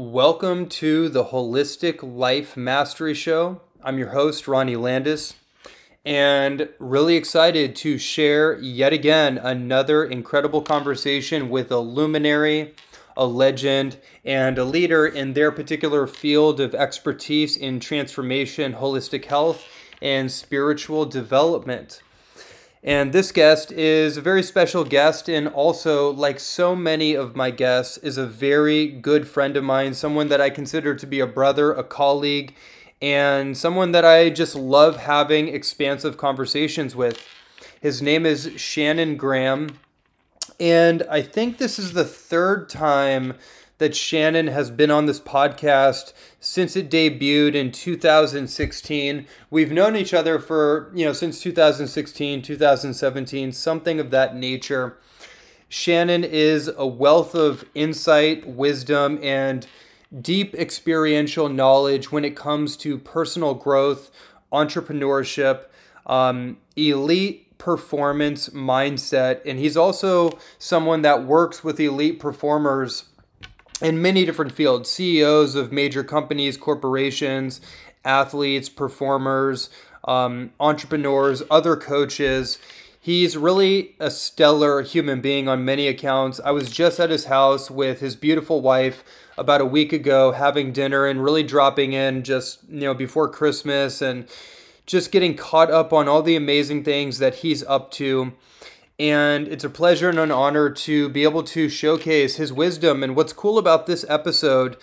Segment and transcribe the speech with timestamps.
[0.00, 3.62] Welcome to the Holistic Life Mastery Show.
[3.82, 5.34] I'm your host, Ronnie Landis,
[6.06, 12.76] and really excited to share yet again another incredible conversation with a luminary,
[13.16, 19.64] a legend, and a leader in their particular field of expertise in transformation, holistic health,
[20.00, 22.02] and spiritual development.
[22.82, 27.50] And this guest is a very special guest, and also, like so many of my
[27.50, 31.26] guests, is a very good friend of mine, someone that I consider to be a
[31.26, 32.54] brother, a colleague,
[33.02, 37.20] and someone that I just love having expansive conversations with.
[37.80, 39.78] His name is Shannon Graham,
[40.60, 43.34] and I think this is the third time
[43.78, 49.26] that Shannon has been on this podcast since it debuted in 2016.
[49.50, 54.98] We've known each other for, you know, since 2016, 2017, something of that nature.
[55.68, 59.66] Shannon is a wealth of insight, wisdom, and
[60.20, 64.10] deep experiential knowledge when it comes to personal growth,
[64.52, 65.64] entrepreneurship,
[66.06, 69.40] um, elite performance mindset.
[69.44, 73.04] And he's also someone that works with elite performers
[73.80, 77.60] in many different fields CEOs of major companies, corporations,
[78.04, 79.70] athletes, performers,
[80.04, 82.58] um, entrepreneurs, other coaches.
[83.00, 86.40] He's really a stellar human being on many accounts.
[86.44, 89.04] I was just at his house with his beautiful wife
[89.38, 94.02] about a week ago having dinner and really dropping in just, you know, before Christmas
[94.02, 94.28] and
[94.84, 98.32] just getting caught up on all the amazing things that he's up to
[98.98, 103.02] and it's a pleasure and an honor to be able to showcase his wisdom.
[103.02, 104.76] And what's cool about this episode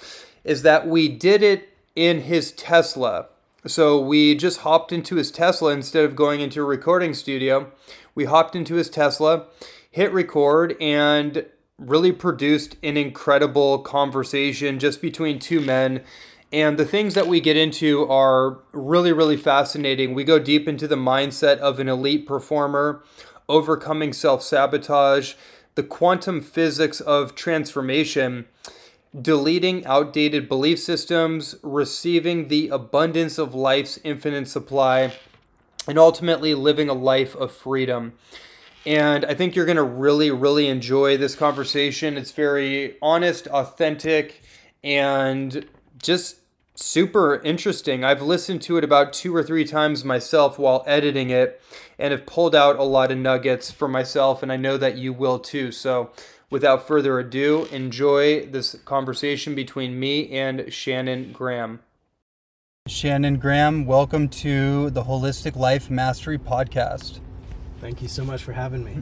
[0.44, 3.28] is that we did it in his Tesla.
[3.68, 7.72] So we just hopped into his Tesla instead of going into a recording studio.
[8.14, 9.48] We hopped into his Tesla,
[9.90, 11.46] hit record, and
[11.78, 16.04] really produced an incredible conversation just between two men.
[16.54, 20.14] And the things that we get into are really, really fascinating.
[20.14, 23.04] We go deep into the mindset of an elite performer,
[23.48, 25.34] overcoming self sabotage,
[25.76, 28.46] the quantum physics of transformation,
[29.20, 35.14] deleting outdated belief systems, receiving the abundance of life's infinite supply,
[35.88, 38.14] and ultimately living a life of freedom.
[38.86, 42.18] And I think you're going to really, really enjoy this conversation.
[42.18, 44.44] It's very honest, authentic,
[44.84, 45.66] and
[46.02, 46.38] just
[46.76, 48.04] super interesting.
[48.04, 51.62] I've listened to it about two or three times myself while editing it
[51.98, 55.14] and have pulled out a lot of nuggets for myself, and I know that you
[55.14, 55.72] will too.
[55.72, 56.12] So,
[56.50, 61.80] without further ado, enjoy this conversation between me and Shannon Graham.
[62.88, 67.20] Shannon Graham, welcome to the Holistic Life Mastery Podcast.
[67.80, 69.02] Thank you so much for having me.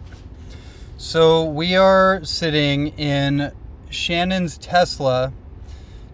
[0.97, 3.51] So, we are sitting in
[3.89, 5.33] Shannon's Tesla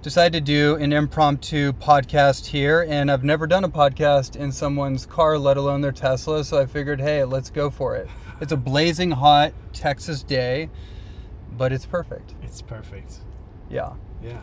[0.02, 5.06] decided to do an impromptu podcast here, and I've never done a podcast in someone's
[5.06, 6.44] car, let alone their Tesla.
[6.44, 8.08] So I figured, hey, let's go for it.
[8.40, 10.70] It's a blazing hot Texas day,
[11.58, 12.34] but it's perfect.
[12.44, 13.18] It's perfect.
[13.70, 13.94] Yeah.
[14.24, 14.42] Yeah.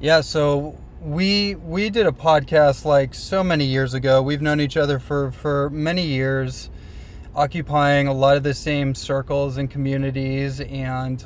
[0.00, 0.20] Yeah.
[0.20, 4.22] So we we did a podcast like so many years ago.
[4.22, 6.70] We've known each other for for many years,
[7.34, 11.24] occupying a lot of the same circles and communities and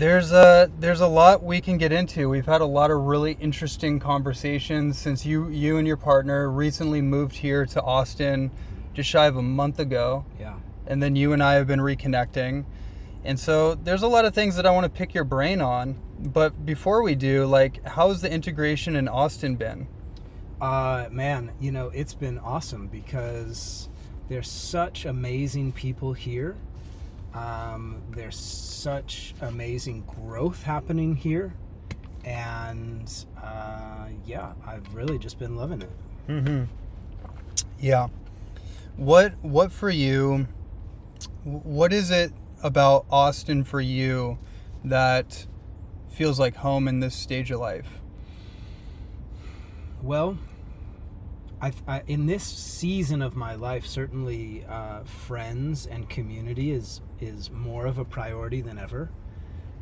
[0.00, 2.30] there's a there's a lot we can get into.
[2.30, 7.02] We've had a lot of really interesting conversations since you you and your partner recently
[7.02, 8.50] moved here to Austin
[8.94, 10.24] just shy of a month ago.
[10.40, 10.54] Yeah.
[10.86, 12.64] And then you and I have been reconnecting.
[13.24, 16.00] And so there's a lot of things that I want to pick your brain on.
[16.18, 19.86] But before we do, like how's the integration in Austin been?
[20.62, 23.90] Uh man, you know, it's been awesome because
[24.30, 26.56] there's such amazing people here
[27.34, 31.54] um, there's such amazing growth happening here,
[32.24, 35.90] and uh, yeah, I've really just been loving it.
[36.28, 36.64] Mm-hmm.
[37.78, 38.08] Yeah.
[38.96, 40.48] What What for you?
[41.44, 42.32] What is it
[42.62, 44.38] about Austin for you
[44.84, 45.46] that
[46.08, 48.00] feels like home in this stage of life?
[50.02, 50.38] Well,
[51.60, 57.50] I, I, in this season of my life, certainly uh, friends and community is is
[57.50, 59.10] more of a priority than ever,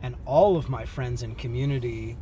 [0.03, 2.17] and all of my friends and community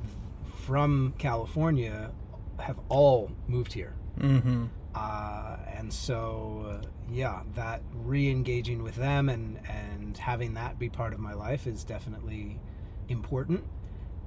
[0.67, 2.11] from California
[2.59, 3.95] have all moved here.
[4.19, 4.67] Mm-hmm.
[4.95, 11.13] Uh, and so, uh, yeah, that re-engaging with them and and having that be part
[11.13, 12.59] of my life is definitely
[13.09, 13.63] important.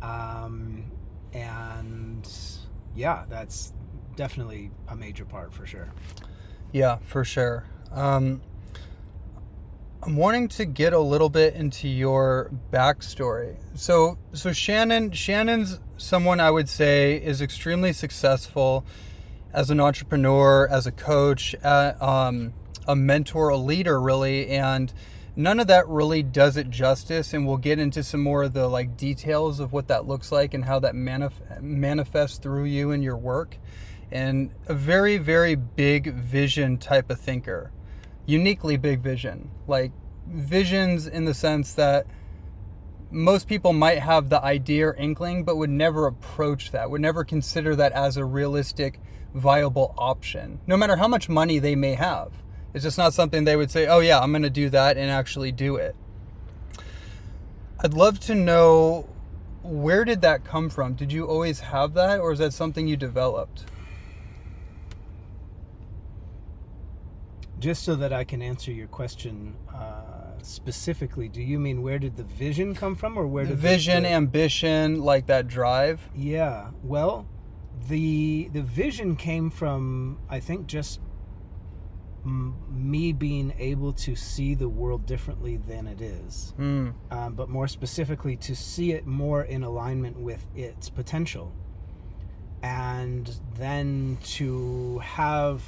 [0.01, 0.91] Um,
[1.33, 2.29] and
[2.95, 3.73] yeah, that's
[4.15, 5.91] definitely a major part for sure.
[6.71, 7.65] Yeah, for sure.
[7.91, 8.41] Um,
[10.01, 13.57] I'm wanting to get a little bit into your backstory.
[13.75, 18.85] So, so Shannon, Shannon's someone I would say is extremely successful
[19.51, 22.53] as an entrepreneur, as a coach, uh, um,
[22.87, 24.93] a mentor, a leader, really, and
[25.35, 27.33] none of that really does it justice.
[27.33, 30.53] And we'll get into some more of the like details of what that looks like
[30.53, 33.57] and how that manif- manifests through you and your work.
[34.13, 37.71] And a very, very big vision type of thinker
[38.29, 39.49] uniquely big vision.
[39.67, 39.91] Like
[40.27, 42.05] visions in the sense that
[43.11, 47.23] most people might have the idea or inkling, but would never approach that, would never
[47.23, 48.99] consider that as a realistic,
[49.33, 52.31] viable option, no matter how much money they may have.
[52.73, 55.09] It's just not something they would say, oh, yeah, I'm going to do that and
[55.09, 55.95] actually do it.
[57.79, 59.09] I'd love to know
[59.63, 60.93] where did that come from?
[60.93, 63.65] Did you always have that, or is that something you developed?
[67.59, 72.15] Just so that I can answer your question uh, specifically, do you mean where did
[72.17, 76.09] the vision come from, or where the did vision, the, ambition, like that drive?
[76.15, 76.71] Yeah.
[76.83, 77.27] Well,
[77.87, 80.99] the the vision came from I think just
[82.25, 86.93] m- me being able to see the world differently than it is, Mm.
[87.11, 91.53] um, but more specifically to see it more in alignment with its potential,
[92.61, 95.61] and then to have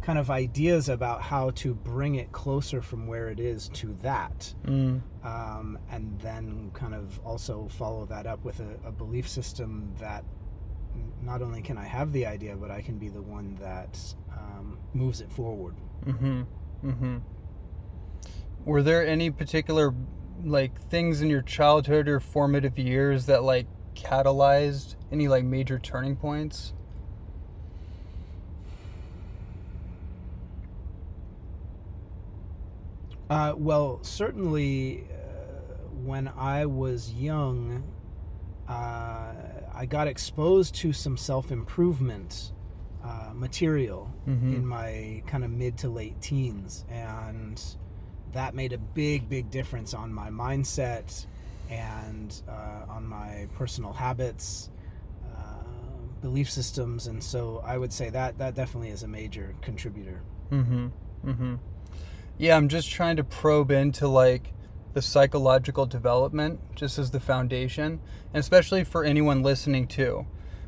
[0.00, 4.52] kind of ideas about how to bring it closer from where it is to that.
[4.64, 5.02] Mm.
[5.24, 10.24] Um, and then kind of also follow that up with a, a belief system that
[11.22, 13.98] not only can I have the idea, but I can be the one that
[14.32, 15.74] um, moves it forward.
[16.06, 16.42] Mm-hmm.
[16.84, 17.18] Mm-hmm.
[18.64, 19.94] Were there any particular
[20.44, 26.16] like things in your childhood or formative years that like catalyzed any like major turning
[26.16, 26.72] points?
[33.30, 35.14] Uh, well, certainly uh,
[36.04, 37.84] when I was young,
[38.68, 39.32] uh,
[39.74, 42.52] I got exposed to some self improvement
[43.04, 44.54] uh, material Mhm.
[44.56, 46.84] in my kind of mid to late teens.
[46.90, 47.62] And
[48.32, 51.26] that made a big, big difference on my mindset
[51.70, 54.70] and uh, on my personal habits.
[55.34, 55.38] uh,
[56.20, 60.20] Belief systems, and so I would say that that definitely is a major contributor.
[60.50, 60.86] Mm-hmm.
[61.24, 61.54] Mm-hmm.
[62.40, 64.52] Yeah, I'm just trying to probe into like
[64.94, 68.00] the psychological development just as the foundation,
[68.32, 70.24] and especially for anyone listening too.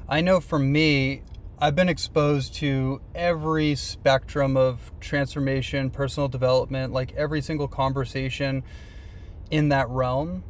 [0.08, 1.22] I know for me,
[1.60, 8.64] I've been exposed to every spectrum of transformation, personal development, like every single conversation
[9.52, 10.42] in that realm.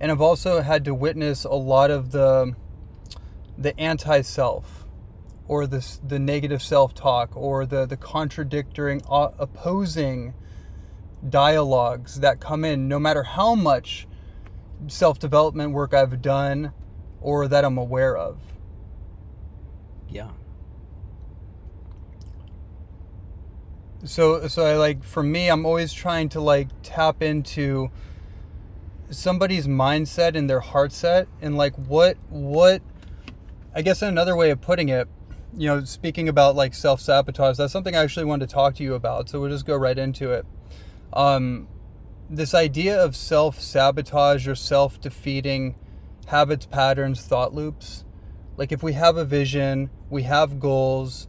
[0.00, 2.54] And I've also had to witness a lot of the
[3.56, 4.84] the anti-self
[5.46, 10.34] or the the negative self-talk or the the contradicting opposing
[11.28, 14.06] dialogues that come in no matter how much
[14.86, 16.72] self-development work I've done
[17.20, 18.38] or that I'm aware of.
[20.08, 20.30] Yeah.
[24.04, 27.90] so so I like for me I'm always trying to like tap into
[29.10, 32.82] somebody's mindset and their heart set and like what what
[33.74, 35.08] I guess another way of putting it
[35.56, 38.94] you know speaking about like self-sabotage that's something I actually wanted to talk to you
[38.94, 40.46] about so we'll just go right into it
[41.12, 41.68] um
[42.30, 45.74] this idea of self-sabotage or self-defeating
[46.26, 48.04] habits patterns thought loops
[48.56, 51.26] like if we have a vision we have goals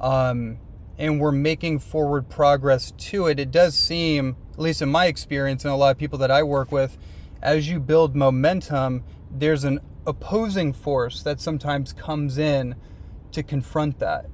[0.00, 0.58] um
[0.98, 5.64] and we're making forward progress to it, it does seem, at least in my experience
[5.64, 6.96] and a lot of people that I work with,
[7.42, 12.76] as you build momentum, there's an opposing force that sometimes comes in
[13.32, 14.26] to confront that.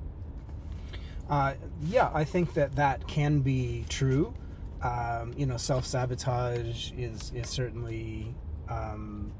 [1.28, 4.34] Uh, yeah, I think that that can be true.
[4.82, 8.34] Um, you know, self sabotage is is certainly
[8.68, 9.32] um,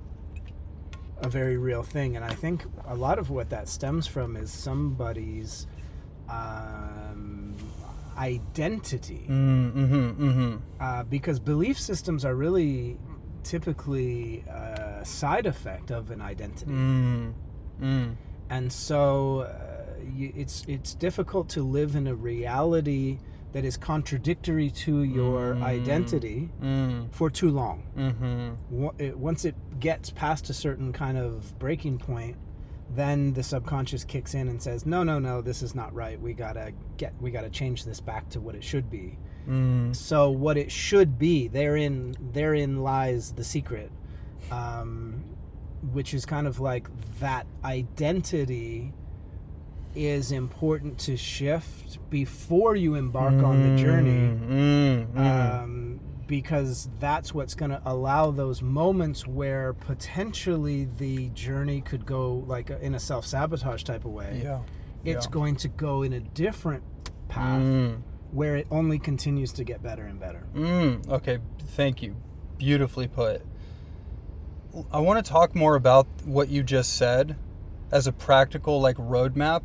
[1.19, 4.51] a very real thing, and I think a lot of what that stems from is
[4.51, 5.67] somebody's
[6.29, 7.57] um,
[8.17, 10.57] identity, Mm, mm-hmm, mm-hmm.
[10.79, 12.99] uh, because belief systems are really
[13.43, 16.71] typically a side effect of an identity.
[16.71, 17.33] Mm,
[17.81, 18.15] mm,
[18.51, 23.19] and so uh, you, it's it's difficult to live in a reality
[23.53, 25.63] that is contradictory to your Mm.
[25.63, 27.83] identity mm, for too long.
[27.97, 29.19] mm-hmm.
[29.19, 32.37] Once it gets past a certain kind of breaking point,
[32.95, 36.21] then the subconscious kicks in and says, "No, no, no, this is not right.
[36.21, 39.17] We gotta get, we gotta change this back to what it should be."
[39.49, 43.91] Mm, So what it should be, therein therein lies the secret,
[44.51, 45.25] um,
[45.93, 46.89] which is kind of like
[47.21, 48.93] that identity
[49.95, 57.35] is important to shift before you embark on the journey, mm, mm, um, because that's
[57.35, 63.01] what's going to allow those moments where potentially the journey could go like in a
[63.01, 64.61] self-sabotage type of way Yeah.
[65.05, 65.31] it's yeah.
[65.33, 66.85] going to go in a different
[67.29, 68.03] path Mm.
[68.31, 72.15] where it only continues to get better and better Mm, okay, thank you.
[72.59, 73.43] Beautifully put.
[74.93, 77.35] I want to talk more about what you just said
[77.91, 79.63] as a practical like roadmap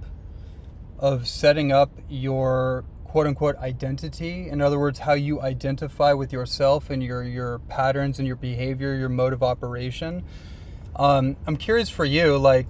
[1.00, 4.50] of setting up your quote unquote identity.
[4.50, 8.94] In other words, how you identify with yourself and your your patterns and your behavior,
[8.96, 10.24] your mode of operation.
[10.96, 12.68] Um, I'm curious for you, like,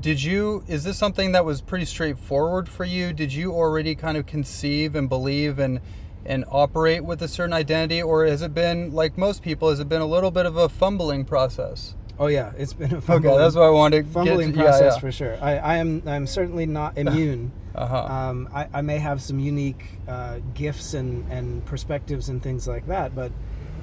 [0.00, 3.12] did you is this something that was pretty straightforward for you?
[3.12, 5.80] Did you already kind of conceive and believe and
[6.24, 9.70] and operate with a certain identity, or has it been like most people?
[9.70, 11.94] Has it been a little bit of a fumbling process?
[12.18, 14.06] Oh yeah it's been a Okay, that's what I wanted.
[14.06, 14.62] to fumbling get to.
[14.62, 14.98] process Yeah, yeah.
[15.00, 17.96] for sure I, I am i'm certainly not immune Uh-huh.
[18.04, 22.86] um, I, I may have some unique uh, gifts and, and perspectives and things like
[22.88, 23.32] that but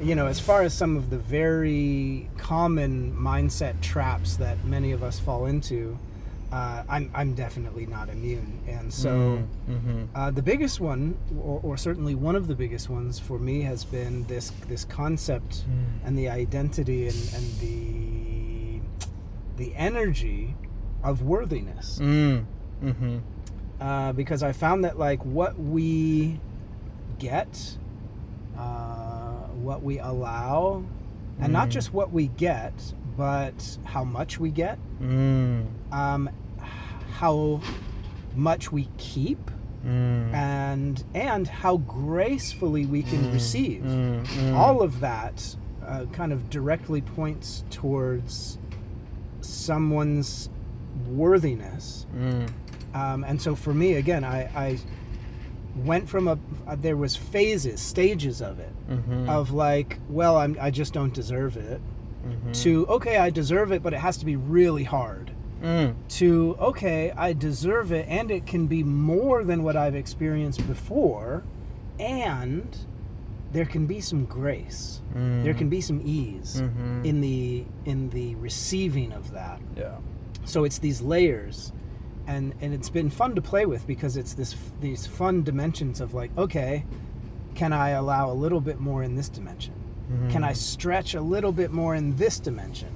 [0.02, 5.02] you know as far as some of the very common mindset traps that many of
[5.04, 5.98] us fall into
[6.52, 10.06] uh, I'm, I'm definitely not immune and so mm-hmm.
[10.16, 13.86] uh, the biggest one or, or certainly one of the biggest ones for me has
[13.86, 16.08] been this this concept Mm.
[16.08, 18.19] and the identity and, and the
[19.60, 20.56] the energy
[21.04, 22.46] of worthiness Mm.
[22.84, 23.18] Mm-hmm.
[23.80, 26.40] uh, because I found that like what we
[27.20, 27.78] get,
[28.58, 30.84] uh, what we allow,
[31.40, 31.72] and not Mm.
[31.72, 32.74] just what we get,
[33.18, 35.66] but how much we get, Mm.
[35.92, 36.30] um,
[37.20, 37.62] how
[38.36, 39.52] much we keep,
[39.86, 40.34] Mm.
[40.34, 43.82] and and how gracefully we can receive.
[43.84, 44.26] Mm.
[44.26, 44.56] Mm.
[44.56, 48.60] All of that uh, kind of directly points towards
[49.50, 50.50] someone's
[51.08, 52.50] worthiness Mm.
[52.94, 54.80] um, and so for me again I, I
[55.86, 56.38] went from a
[56.68, 59.30] uh, there was phases stages of it Mhm.
[59.30, 61.80] of like well I'm, i just don't deserve it
[62.28, 62.54] Mhm.
[62.64, 65.32] to okay i deserve it but it has to be really hard
[65.64, 65.94] Mm.
[66.20, 71.44] to okay i deserve it and it can be more than what i've experienced before
[72.00, 72.78] and
[73.52, 75.44] there can be some grace Mm.
[75.44, 77.06] there can be some ease Mhm.
[77.06, 79.96] in the in the receiving of that Yeah.
[80.46, 81.74] so it's these layers
[82.28, 86.14] and and it's been fun to play with because it's this these fun dimensions of
[86.14, 86.86] like okay
[87.56, 89.74] can i allow a little bit more in this dimension
[90.30, 92.90] can i stretch a little bit more in this dimension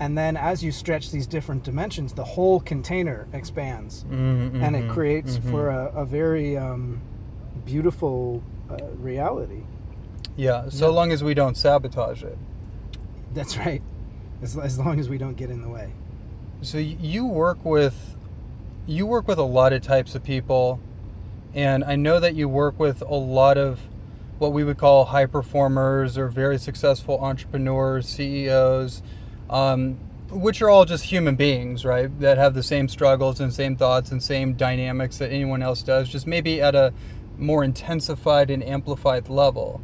[0.00, 4.88] and then as you stretch these different dimensions the whole container expands Mm, and it
[4.90, 5.50] creates mhm.
[5.50, 7.00] for a, a very um,
[7.64, 9.59] beautiful uh, reality
[10.40, 10.94] Yeah, so Yeah.
[10.94, 12.38] long as we don't sabotage it.
[13.34, 13.82] that's right
[14.42, 15.92] as, as long as we don't get in the way
[16.62, 18.16] So you work with
[18.86, 20.80] you work with a lot of types of people
[21.54, 23.80] and I know that you work with a lot of
[24.38, 29.02] what we would call high performers or very successful entrepreneurs, CEOs,
[29.50, 29.98] um,
[30.30, 32.08] which are all just human beings, right?
[32.20, 36.08] That have the same struggles and same thoughts and same dynamics that anyone else does,
[36.08, 36.94] just maybe at a
[37.36, 39.82] more intensified and amplified level.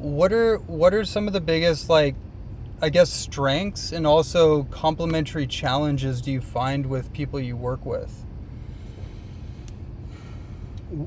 [0.00, 2.14] What are what are some of the biggest like
[2.82, 8.24] I guess strengths and also complementary challenges do you find with people you work with?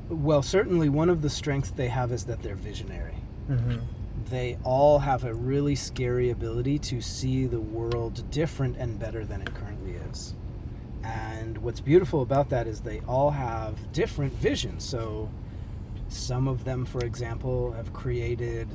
[0.08, 3.14] Well certainly one of the strengths they have is that they're visionary
[3.50, 3.76] Mm-hmm.
[4.30, 9.42] they all have a really scary ability to see the world different and better than
[9.42, 10.34] it currently is.
[11.02, 14.82] And what's beautiful about that is they all have different visions.
[14.82, 15.28] So,
[16.14, 18.68] some of them, for example, have created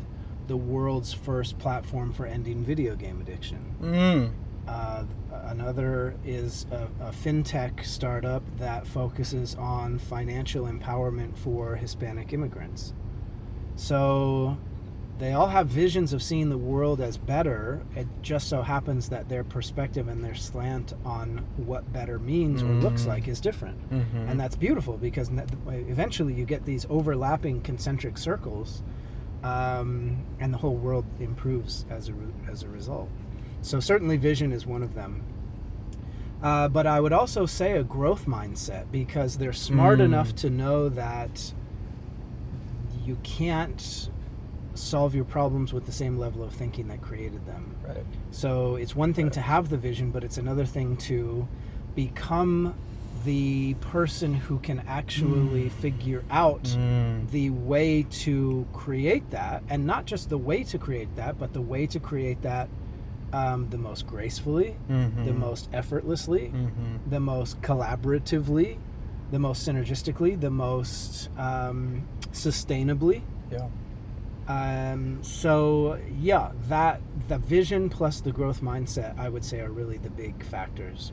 [0.48, 3.76] the world's first platform for ending video game addiction.
[3.82, 4.32] Mm.
[4.68, 5.04] Uh,
[5.46, 12.94] another is a, a fintech startup that focuses on financial empowerment for Hispanic immigrants.
[13.76, 14.58] So
[15.20, 17.82] they all have visions of seeing the world as better.
[17.96, 22.68] It just so happens that their perspective and their slant on what better means or
[22.68, 23.08] looks Mhm.
[23.08, 23.78] like is different.
[23.92, 24.30] Mhm.
[24.32, 25.30] And that's beautiful because
[25.68, 28.82] eventually you get these overlapping concentric circles,
[29.44, 33.10] um, and the whole world improves as a, re- as a result.
[33.62, 35.22] So, certainly, vision is one of them.
[36.42, 40.04] Uh, but I would also say a growth mindset because they're smart Mm.
[40.06, 41.54] enough to know that
[43.06, 44.10] you can't
[44.80, 47.76] solve your problems with the same level of thinking that created them.
[47.88, 48.04] Right.
[48.32, 51.48] So it's one thing to have the vision, but it's another thing to
[51.96, 52.74] become
[53.26, 57.30] the person who can actually figure out Mm.
[57.32, 61.62] the way to create that, and not just the way to create that, but the
[61.62, 62.70] way to create that
[63.32, 65.26] um, the most gracefully, Mhm.
[65.26, 67.10] the most effortlessly, Mhm.
[67.12, 68.78] the most collaboratively,
[69.30, 73.22] the most synergistically, the most um, sustainably.
[73.52, 73.68] Yeah.
[74.50, 79.98] Um, so yeah, that the vision plus the growth mindset, I would say, are really
[80.00, 81.12] the big factors.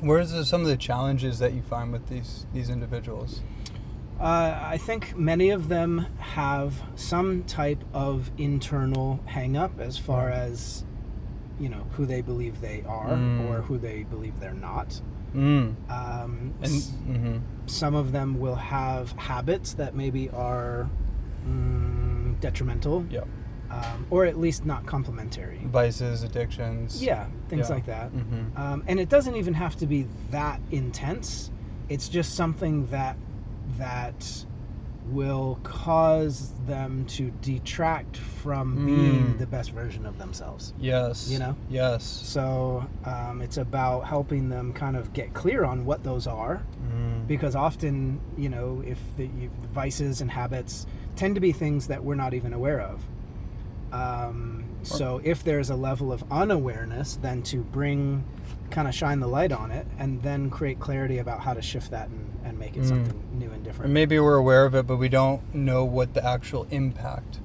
[0.00, 3.42] Where is the, some of the challenges that you find with these these individuals?
[4.18, 10.30] Uh, I think many of them have some type of internal hang up as far
[10.30, 10.84] as
[11.60, 13.48] you know who they believe they are Mm.
[13.50, 15.00] or who they believe they're not.
[15.34, 15.74] Mm.
[15.90, 17.40] Um, And s- mhm.
[17.66, 20.88] some of them will have habits that maybe are
[21.48, 22.01] mm,
[22.46, 23.22] detrimental yeah,
[23.70, 25.60] um, or at least not complementary.
[25.64, 27.02] vices, addictions.
[27.02, 27.74] Yeah, things Yeah.
[27.74, 28.10] like that.
[28.10, 31.50] hmm Um, and it doesn't even have to be that intense.
[31.88, 33.16] It's just something that
[33.78, 34.44] that
[35.10, 39.38] will cause them to detract from being Mm.
[39.38, 40.72] the best version of themselves.
[40.78, 41.28] Yes.
[41.28, 41.56] You know?
[41.68, 42.04] Yes.
[42.04, 47.26] So um, it's about helping them kind of get clear on what those are, Mm.
[47.26, 52.02] because often, you know, if the you, vices and habits tend to be things that
[52.04, 53.00] we're not even aware of.
[53.92, 58.24] Um, so if there's a level of unawareness, then to bring,
[58.70, 61.90] kind of shine the light on it, and then create clarity about how to shift
[61.90, 62.88] that and, and make it Mm.
[62.88, 63.92] something new and different.
[63.92, 67.38] maybe we're aware of it, but we don't know what the actual impact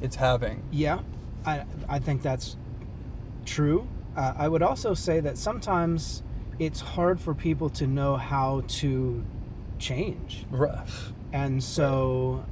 [0.00, 0.62] it's having.
[0.70, 1.00] Yeah,
[1.46, 2.56] I I think that's
[3.46, 3.88] true.
[4.16, 6.22] Uh, I would also say that sometimes
[6.58, 9.24] it's hard for people to know how to
[9.78, 11.12] change, Rough.
[11.32, 12.44] and so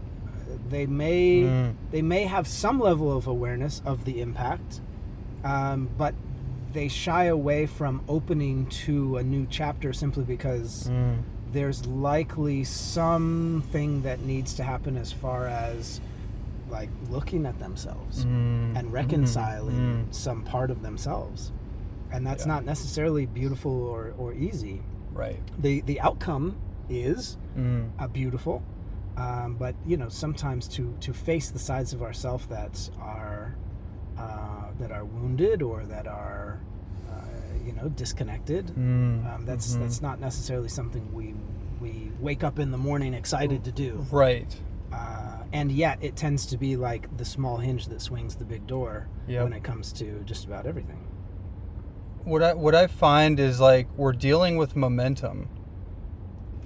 [0.69, 1.75] they may Mm.
[1.91, 4.81] they may have some level of awareness of the impact,
[5.45, 6.15] um, but
[6.73, 11.19] they shy away from opening to a new chapter simply because Mm.
[11.53, 16.01] there's likely something that needs to happen as far as
[16.71, 18.77] like looking at themselves Mm.
[18.77, 20.15] and reconciling Mm.
[20.15, 21.53] some part of themselves
[22.11, 22.55] and that's Yeah.
[22.55, 24.81] not necessarily beautiful or, or easy
[25.13, 25.39] Right.
[25.61, 26.57] the the outcome
[26.89, 27.91] is Mm.
[27.99, 28.63] uh, beautiful
[29.17, 33.55] um, but you know sometimes to to face the sides of ourself that are
[34.19, 36.61] uh, that are wounded or that are
[37.11, 37.15] uh,
[37.65, 39.35] you know disconnected Mm.
[39.35, 39.81] um, that's Mhm.
[39.81, 41.35] that's not necessarily something we
[41.81, 44.57] we wake up in the morning excited to do Right.
[44.93, 48.67] uh, and yet it tends to be like the small hinge that swings the big
[48.67, 49.45] door Yep.
[49.45, 50.99] when it comes to just about everything
[52.25, 55.49] what I what I find is like we're dealing with momentum.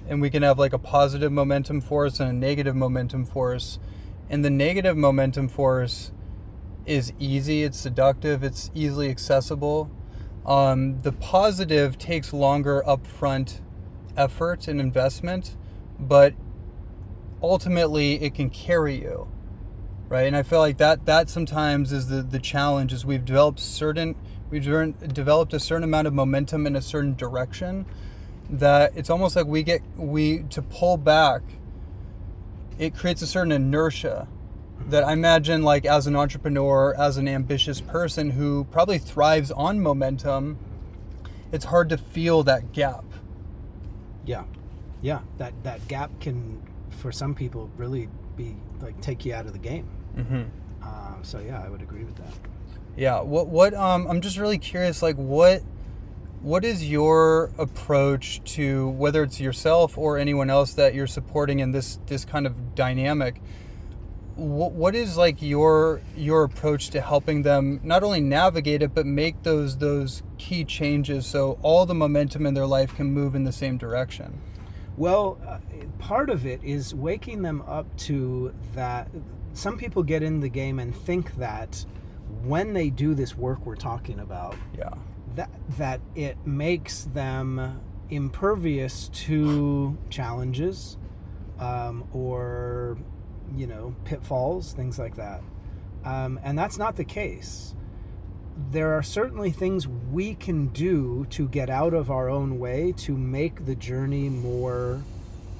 [0.09, 3.79] And we can have like a positive momentum force and a negative momentum force.
[4.29, 6.11] And the negative momentum force
[6.85, 9.89] is easy, it's seductive, it's easily accessible.
[10.45, 13.61] Um, the positive takes longer upfront
[14.17, 15.55] effort and investment,
[15.97, 16.33] but
[17.41, 19.27] ultimately it can carry you
[20.09, 23.59] right and i feel like that that sometimes is the the challenge is we've developed
[23.59, 24.15] certain
[24.49, 24.63] we've
[25.13, 27.85] developed a certain amount of momentum in a certain direction
[28.49, 31.41] that it's almost like we get we to pull back
[32.77, 34.27] it creates a certain inertia
[34.87, 39.79] that i imagine like as an entrepreneur as an ambitious person who probably thrives on
[39.79, 40.57] momentum
[41.51, 43.05] it's hard to feel that gap
[44.25, 44.43] yeah
[45.01, 49.53] yeah that that gap can for some people really be like take you out of
[49.53, 50.43] the game mm-hmm.
[50.83, 52.33] uh, so yeah i would agree with that
[52.99, 53.21] Yeah.
[53.21, 53.47] What?
[53.47, 53.73] What?
[53.73, 54.07] Um.
[54.07, 55.01] I'm just really curious.
[55.01, 55.63] Like, what?
[56.41, 61.71] What is your approach to whether it's yourself or anyone else that you're supporting in
[61.71, 63.41] this this kind of dynamic?
[64.35, 69.05] What, what is like your your approach to helping them not only navigate it but
[69.05, 73.43] make those those key changes so all the momentum in their life can move in
[73.43, 74.39] the same direction?
[74.95, 75.57] Well, uh,
[75.97, 79.09] part of it is waking them up to that.
[79.53, 81.85] Some people get in the game and think that
[82.43, 84.93] when they do this work we're talking about, Yeah.
[85.35, 90.97] That that it makes them impervious to challenges
[91.59, 92.97] um, or
[93.55, 95.41] you know pitfalls, things like that.
[96.05, 97.75] Um, and that's not the case.
[98.71, 103.15] There are certainly things we can do to get out of our own way to
[103.15, 105.01] make the journey more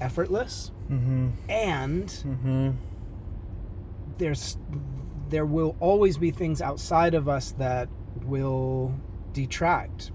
[0.02, 0.72] effortless.
[0.90, 1.30] Mm-hmm.
[1.50, 2.72] And Mm-hmm.
[4.18, 4.58] there's
[5.30, 7.88] there will always be things outside of us that
[8.24, 8.94] will
[9.34, 10.12] detract.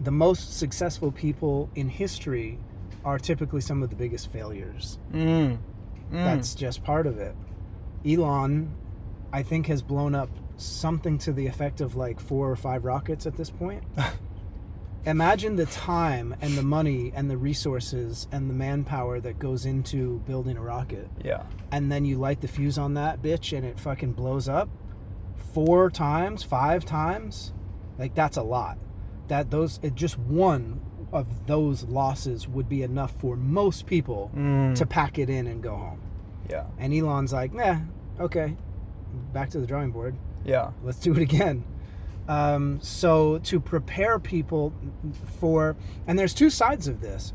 [0.00, 2.58] The most successful people in history
[3.04, 4.98] are typically some of the biggest failures.
[5.12, 5.58] Mm.
[5.58, 5.58] Mm.
[6.10, 7.34] That's just part of it.
[8.06, 8.74] Elon,
[9.32, 13.26] I think, has blown up something to the effect of like four or five rockets
[13.26, 13.82] at this point.
[15.06, 20.18] Imagine the time and the money and the resources and the manpower that goes into
[20.26, 21.08] building a rocket.
[21.24, 21.44] yeah.
[21.70, 24.68] And then you light the fuse on that bitch and it fucking blows up
[25.52, 27.52] four times, five times.
[27.98, 28.78] Like that's a lot.
[29.28, 30.80] That those it just one
[31.12, 34.74] of those losses would be enough for most people Mm.
[34.76, 36.00] to pack it in and go home.
[36.50, 36.64] yeah.
[36.78, 37.78] And Elon's like, nah,
[38.20, 38.56] okay.
[39.32, 40.14] back to the drawing board.
[40.44, 40.70] Yeah.
[40.82, 41.64] Let's do it again.
[42.28, 44.72] Um, so to prepare people
[45.40, 47.32] for, and there's two sides of this,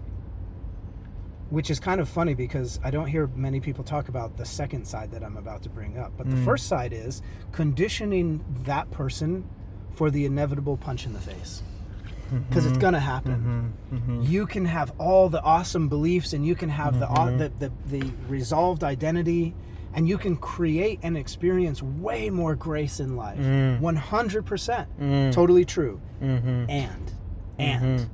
[1.49, 4.85] which is kind of funny because I don't hear many people talk about the second
[4.87, 6.13] side that I'm about to bring up.
[6.17, 6.45] But the Mm.
[6.45, 7.21] first side is
[7.51, 9.45] conditioning that person
[9.93, 11.61] for the inevitable punch in the face
[12.49, 13.73] because it's gonna happen.
[13.93, 14.21] Mm-hmm.
[14.23, 17.37] You can have all the awesome beliefs, and you can have Mhm.
[17.37, 19.53] the, the the the resolved identity,
[19.93, 23.37] and you can create and experience way more grace in life.
[23.39, 23.81] Mm.
[23.81, 25.31] One hundred percent, Mm.
[25.31, 25.99] totally true.
[26.23, 26.69] Mm-hmm.
[26.69, 27.11] And
[27.59, 28.09] and Mhm.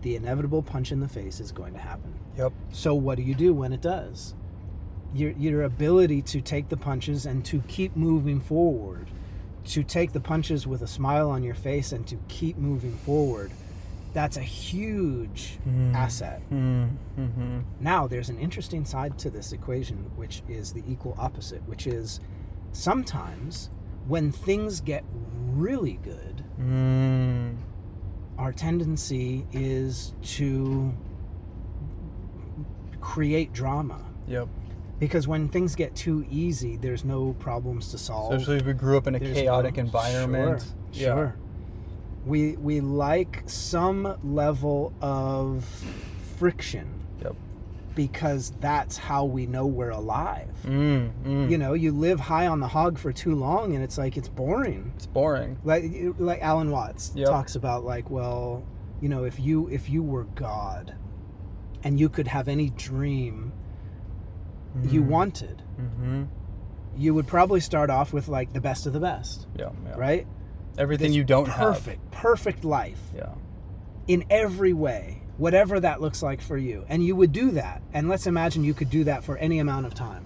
[0.00, 2.14] the inevitable punch in the face is going to happen.
[2.38, 2.52] Yep.
[2.72, 4.34] So what do you do when it does?
[5.12, 9.08] Your your ability to take the punches and to keep moving forward,
[9.66, 13.50] to take the punches with a smile on your face and to keep moving forward.
[14.14, 15.94] That's a huge Mm.
[15.94, 16.40] asset.
[16.50, 17.58] Mm-hmm.
[17.80, 22.20] Now, there's an interesting side to this equation, which is the equal opposite, which is
[22.72, 23.68] sometimes
[24.06, 25.04] when things get
[25.52, 27.56] really good, Mm.
[28.38, 30.92] our tendency is to
[33.00, 34.00] create drama.
[34.26, 34.48] Yep.
[34.98, 38.32] Because when things get too easy, there's no problems to solve.
[38.32, 40.62] Especially if we grew up in a There's chaotic no- environment.
[40.92, 41.14] Sure, Yeah.
[41.14, 41.36] sure.
[42.26, 45.64] We we like some level of
[46.36, 46.86] friction
[47.22, 47.36] Yep.
[47.94, 50.50] because that's how we know we're alive.
[50.64, 51.50] Mm, mm.
[51.50, 54.28] You know, you live high on the hog for too long, and it's like it's
[54.28, 54.92] boring.
[54.96, 55.58] it's boring.
[55.64, 55.84] Like
[56.18, 57.28] like Alan Watts Yep.
[57.28, 58.62] talks about, like, well,
[59.00, 60.94] you know, if you if you were God,
[61.84, 63.52] and you could have any dream
[64.84, 65.06] you Mm.
[65.06, 66.24] wanted, Mm-hmm.
[66.96, 69.94] you would probably start off with like the best of the best, Yeah, yeah.
[69.96, 70.26] right?
[70.76, 71.74] Everything This you don't have.
[71.74, 73.34] perfect, perfect life Yeah.
[74.06, 76.84] in every way, whatever that looks like for you.
[76.88, 77.82] And you would do that.
[77.92, 80.24] And let's imagine you could do that for any amount of time.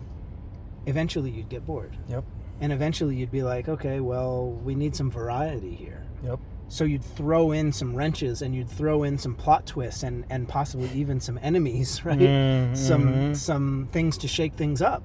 [0.87, 1.97] Eventually you'd get bored.
[2.09, 2.25] Yep.
[2.61, 6.03] And eventually you'd be like, okay, well, we need some variety here.
[6.25, 6.39] Yep.
[6.69, 10.49] So you'd throw in some wrenches and you'd throw in some plot twists and, and
[10.49, 12.19] possibly even some enemies, right?
[12.19, 15.03] Mm, Some some things to shake things up.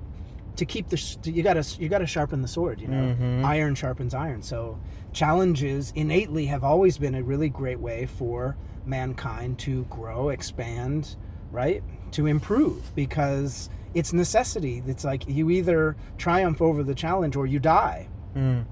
[0.56, 3.15] To keep the sh- you gotta you gotta sharpen the sword, you know.
[3.20, 3.43] Mhm.
[3.43, 4.41] Iron sharpens iron.
[4.41, 4.80] So
[5.13, 11.15] challenges innately have always been a really great way for mankind to grow, expand,
[11.52, 11.84] right?
[12.12, 14.82] To improve because it's necessity.
[14.88, 18.08] It's like you either triumph over the challenge or you die.
[18.36, 18.65] Mm.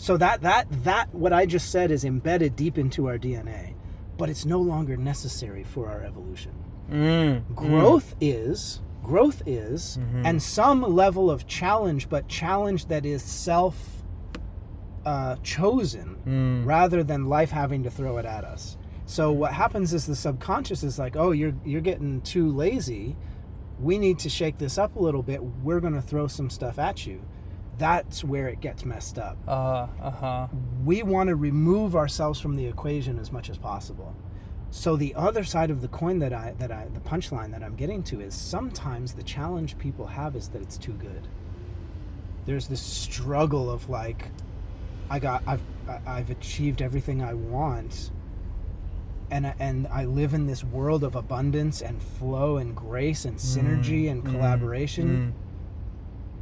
[0.00, 3.74] So that that that what I just said is embedded deep into our DNA,
[4.16, 6.52] but it's no longer necessary for our evolution.
[6.90, 7.54] Mm.
[7.54, 10.24] Growth is growth is Mhm.
[10.24, 14.02] and some level of challenge, but challenge that is self
[15.04, 16.66] uh, chosen Mm.
[16.66, 18.76] rather than life having to throw it at us.
[19.06, 23.16] So what happens is the subconscious is like, oh, you're you're getting too lazy.
[23.80, 25.42] We need to shake this up a little bit.
[25.62, 27.20] We're going to throw some stuff at you.
[27.80, 30.46] That's where it gets messed up Uh, uh-huh.
[30.84, 34.14] we want to remove ourselves from the equation as much as possible.
[34.70, 37.74] So the other side of the coin that I that I the punchline that I'm
[37.74, 41.26] getting to is sometimes the challenge people have is that it's too good.
[42.46, 44.30] There's this struggle of like
[45.10, 45.62] I got I've
[46.06, 48.12] I've achieved everything I want
[49.30, 54.10] and and I live in this world of abundance and flow and grace and synergy
[54.10, 54.30] and Mm.
[54.32, 55.49] collaboration Mm.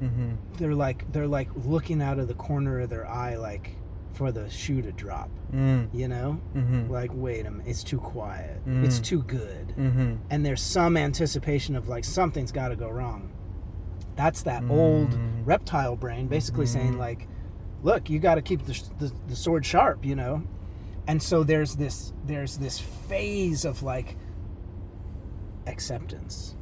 [0.02, 0.30] Mm-hmm.
[0.58, 3.76] they're like they're like looking out of the corner of their eye like
[4.14, 5.88] for the shoe to drop Mm.
[5.94, 6.90] you know Mm-hmm.
[6.90, 9.04] like wait a minute it's too quiet it's Mm.
[9.04, 10.14] too good Mm-hmm.
[10.30, 13.30] and there's some anticipation of like something's got to go wrong
[14.16, 15.42] that's that old Mm.
[15.46, 16.98] reptile brain basically saying Mhm.
[16.98, 17.28] like
[17.82, 20.42] look you got to keep the, the, the sword sharp you know
[21.06, 24.16] and so there's this there's this phase of like
[25.66, 26.54] acceptance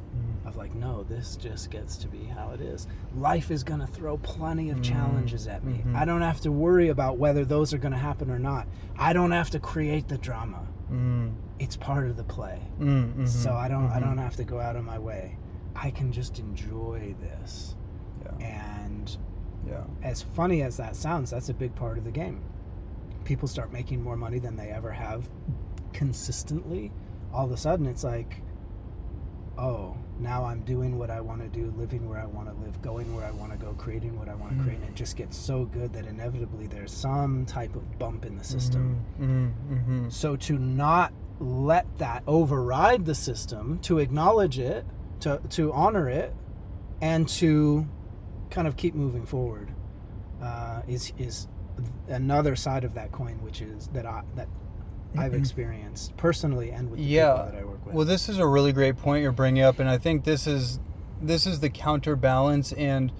[0.79, 4.69] no this just gets to be how it is life is going to throw plenty
[4.69, 5.95] of Mm, challenges at me mhm.
[5.95, 9.13] i don't have to worry about whether those are going to happen or not i
[9.13, 11.33] don't have to create the drama Mm.
[11.59, 13.13] it's part of the play Mm.
[13.15, 13.27] Mhm.
[13.27, 14.03] so i don't i Mhm.
[14.03, 15.37] don't have to go out of my way
[15.75, 17.75] i can just enjoy this
[18.23, 18.45] Yeah.
[18.47, 19.17] and
[19.67, 19.83] Yeah.
[20.03, 22.39] as funny as that sounds that's a big part of the game
[23.25, 25.27] people start making more money than they ever have
[25.93, 26.91] consistently
[27.33, 28.41] all of a sudden it's like
[29.57, 32.79] oh now i'm doing what i want to do living where i want to live
[32.81, 34.63] going where i want to go creating what i want to Mm.
[34.63, 38.37] create and it just gets so good that inevitably there's some type of bump in
[38.37, 39.51] the system Mm.
[39.69, 40.11] Mm.
[40.11, 44.85] so to not let that override the system to acknowledge it
[45.21, 46.33] to, to honor it
[47.01, 47.87] and to
[48.49, 49.71] kind of keep moving forward
[50.41, 51.47] uh, is is
[52.07, 54.47] another side of that coin which is that I that
[55.15, 55.39] I've mm-hmm.
[55.39, 57.33] experienced personally and with the Yeah.
[57.33, 57.95] people that I work with.
[57.95, 60.79] Well, this is a really great point you're bringing up, and I think this is
[61.21, 62.71] this is the counterbalance.
[62.73, 63.11] And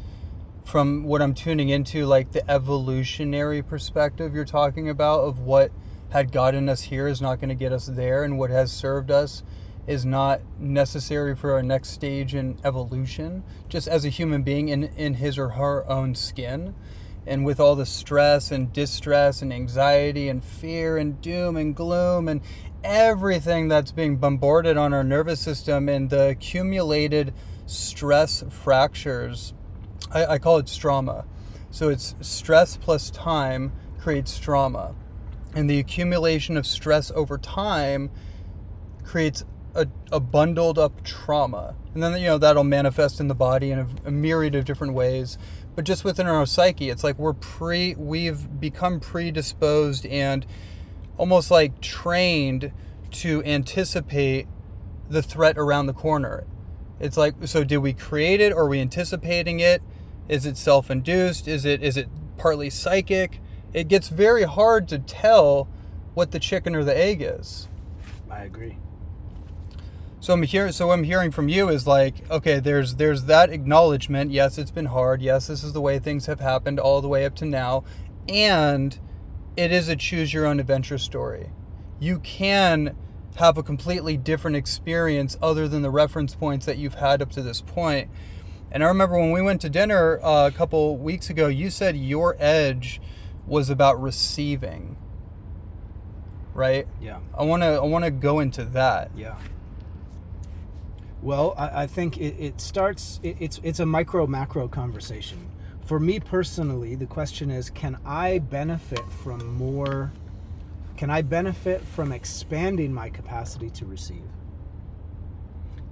[0.64, 5.72] from what I'm tuning into, like the evolutionary perspective you're talking about of what
[6.10, 9.12] had gotten us here is not going to get us there, and what has served
[9.12, 9.44] us
[9.88, 14.84] is not necessary for our next stage in evolution, just as a human being in,
[14.84, 16.76] in his or her own skin.
[17.28, 22.30] And with all the stress and distress and anxiety and fear and doom and gloom
[22.30, 22.42] and
[22.84, 27.34] everything that's being bombarded on our nervous system and the accumulated
[27.66, 29.54] stress fractures,
[30.12, 31.26] I, I call it stroma.
[31.70, 34.96] So it's stress plus time creates trauma.
[35.54, 38.10] And the accumulation of stress over time
[39.04, 39.44] creates
[39.76, 41.76] a, a bundled up trauma.
[41.94, 44.94] And then, you know, that'll manifest in the body in a, a myriad of different
[44.94, 45.38] ways.
[45.78, 50.44] But just within our psyche, it's like we're pre, we've become predisposed and
[51.20, 52.72] almost like trained
[53.12, 54.48] to anticipate
[55.08, 56.46] the threat around the corner.
[57.00, 58.54] It's like, so did we create it?
[58.54, 59.84] Or are we anticipating it?
[60.28, 61.48] Is it self-induced?
[61.48, 63.40] Is it is it partly psychic?
[63.72, 65.68] It gets very hard to tell
[66.16, 67.68] what the chicken or the egg is.
[68.32, 68.80] I agree.
[70.20, 70.72] So I'm here.
[70.72, 74.32] So what I'm hearing from you is like, okay, there's there's that acknowledgement.
[74.32, 75.22] Yes, it's been hard.
[75.22, 77.84] Yes, this is the way things have happened all the way up to now,
[78.28, 79.00] and
[79.56, 81.52] it is a choose your own adventure story.
[82.00, 82.96] You can
[83.36, 87.44] have a completely different experience other than the reference points that you've had up to
[87.44, 88.10] this point.
[88.72, 91.96] And I remember when we went to dinner uh, a couple weeks ago, you said
[91.96, 93.00] your edge
[93.46, 94.98] was about receiving.
[96.56, 96.88] Right?
[97.00, 97.20] Yeah.
[97.38, 99.12] I want to I want to go into that.
[99.16, 99.36] Yeah.
[101.22, 103.20] Well, I, I think it, it starts.
[103.24, 105.50] It, it's it's a micro macro conversation.
[105.86, 110.12] For me personally, the question is: Can I benefit from more?
[110.96, 114.24] Can I benefit from expanding my capacity to receive?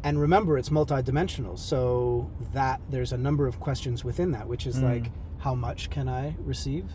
[0.04, 4.78] And remember, it's multidimensional, so that there's a number of questions within that, which is
[4.78, 4.84] Mm.
[4.84, 6.86] like, how much can I receive?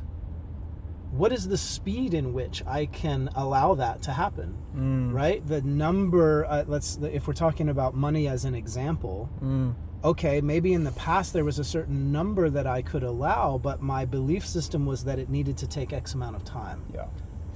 [1.13, 4.57] What is the speed in which I can allow that to happen?
[4.77, 5.13] Mm.
[5.13, 9.75] right the number uh, let's if we're talking about money as an example Mm.
[10.05, 13.83] okay maybe in the past there was a certain number that i could allow but
[13.83, 17.07] my belief system was that it needed to take x amount of time Yeah.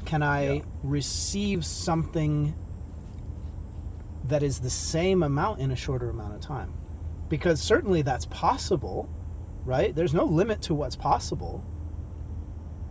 [0.05, 0.62] can i Yeah.
[0.83, 2.53] receive something
[4.25, 6.73] that is the same amount in a shorter amount of time
[7.29, 9.09] because certainly that's possible
[9.64, 11.62] right there's no limit to what's possible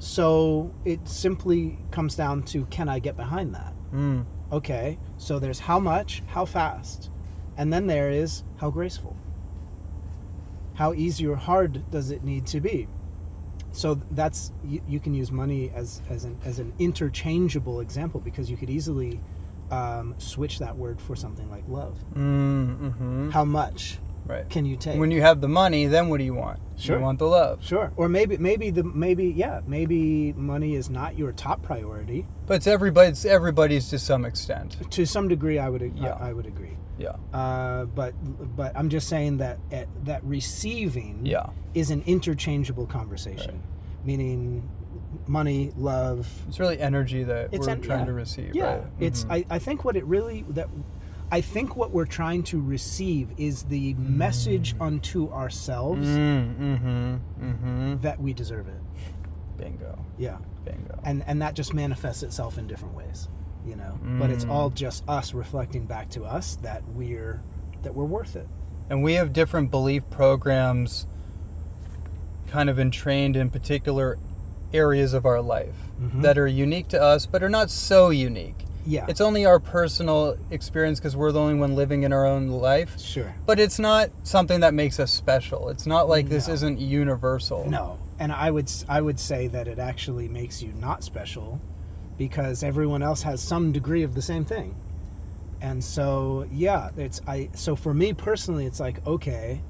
[0.04, 4.26] so it simply comes down to can i get behind that Mm.
[4.52, 7.10] Okay, so there's how much, how fast,
[7.58, 9.16] and then there is how graceful.
[10.76, 12.88] How easy or hard does it need to be?
[13.72, 18.50] So that's you, you can use money as as an as an interchangeable example because
[18.50, 19.20] you could easily
[19.72, 21.98] um, switch that word for something like love.
[22.16, 22.78] Mm.
[22.78, 23.30] Mm-hmm.
[23.30, 24.50] How much Right.
[24.50, 25.00] can you take?
[25.00, 26.60] When you have the money, then what do you want?
[26.78, 26.98] Sure.
[26.98, 27.64] You want the love.
[27.64, 32.26] sure, or maybe maybe the maybe yeah maybe money is not your top priority.
[32.48, 33.10] But it's everybody.
[33.10, 34.78] It's everybody's to some extent.
[34.92, 36.14] To some degree, I would ag- Yeah.
[36.20, 36.78] I, I would agree.
[36.98, 37.16] Yeah.
[37.34, 38.14] Uh, but
[38.56, 41.48] but I'm just saying that eh, that receiving Yeah.
[41.74, 43.62] is an interchangeable conversation,
[44.04, 44.68] meaning
[45.28, 46.28] money, love.
[46.48, 48.06] It's really energy that It's we're en- trying yeah.
[48.06, 48.56] to receive.
[48.56, 48.84] Yeah, Right?
[49.00, 49.32] it's Mhm.
[49.50, 50.70] I, I think what it really that
[51.34, 57.16] I think what we're trying to receive is the message unto ourselves Mm, mm-hmm.
[57.44, 58.02] Mm-hmm.
[58.02, 58.80] that we deserve it.
[59.58, 59.98] Bingo.
[60.20, 61.00] Yeah, Bingo.
[61.04, 63.30] and and that just manifests itself in different ways,
[63.66, 63.98] you know.
[64.20, 64.52] But it's Mm.
[64.52, 67.42] all just us reflecting back to us that we're
[67.82, 68.48] that we're worth it.
[68.92, 71.08] and we have different belief programs
[72.48, 74.20] kind of entrained in particular
[74.72, 76.22] areas of our life Mhm.
[76.22, 80.38] that are unique to us but are not so unique Yeah, it's only our personal
[80.52, 83.00] experience because we're the only one living in our own life.
[83.00, 83.34] Sure.
[83.46, 85.70] but it's not something that makes us special.
[85.70, 87.70] It's not like this isn't universal.
[87.70, 91.62] No, and I would I would say that it actually makes you not special
[92.18, 94.76] because everyone else has some degree of the same thing.
[95.62, 99.62] And so yeah, it's I so for me personally it's like okay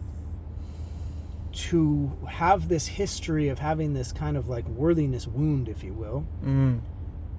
[1.54, 6.26] to have this history of having this kind of like worthiness wound if you will
[6.44, 6.80] mm,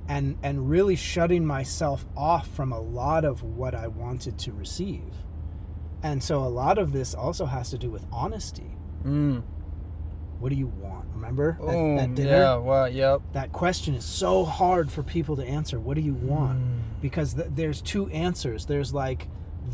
[0.09, 5.03] and and really shutting myself off from a lot of what I wanted to receive.
[6.03, 8.77] And so a lot of this also has to do with honesty.
[9.05, 9.43] mm.
[10.41, 11.07] What do you want?
[11.15, 11.97] Remember that, Boom.
[11.97, 12.31] that dinner?
[12.31, 15.81] yeah well yep that question is so hard for people to answer.
[15.81, 16.59] What do you want?
[16.61, 16.81] Mm.
[17.01, 18.67] Because th- there's two answers.
[18.67, 19.29] There's like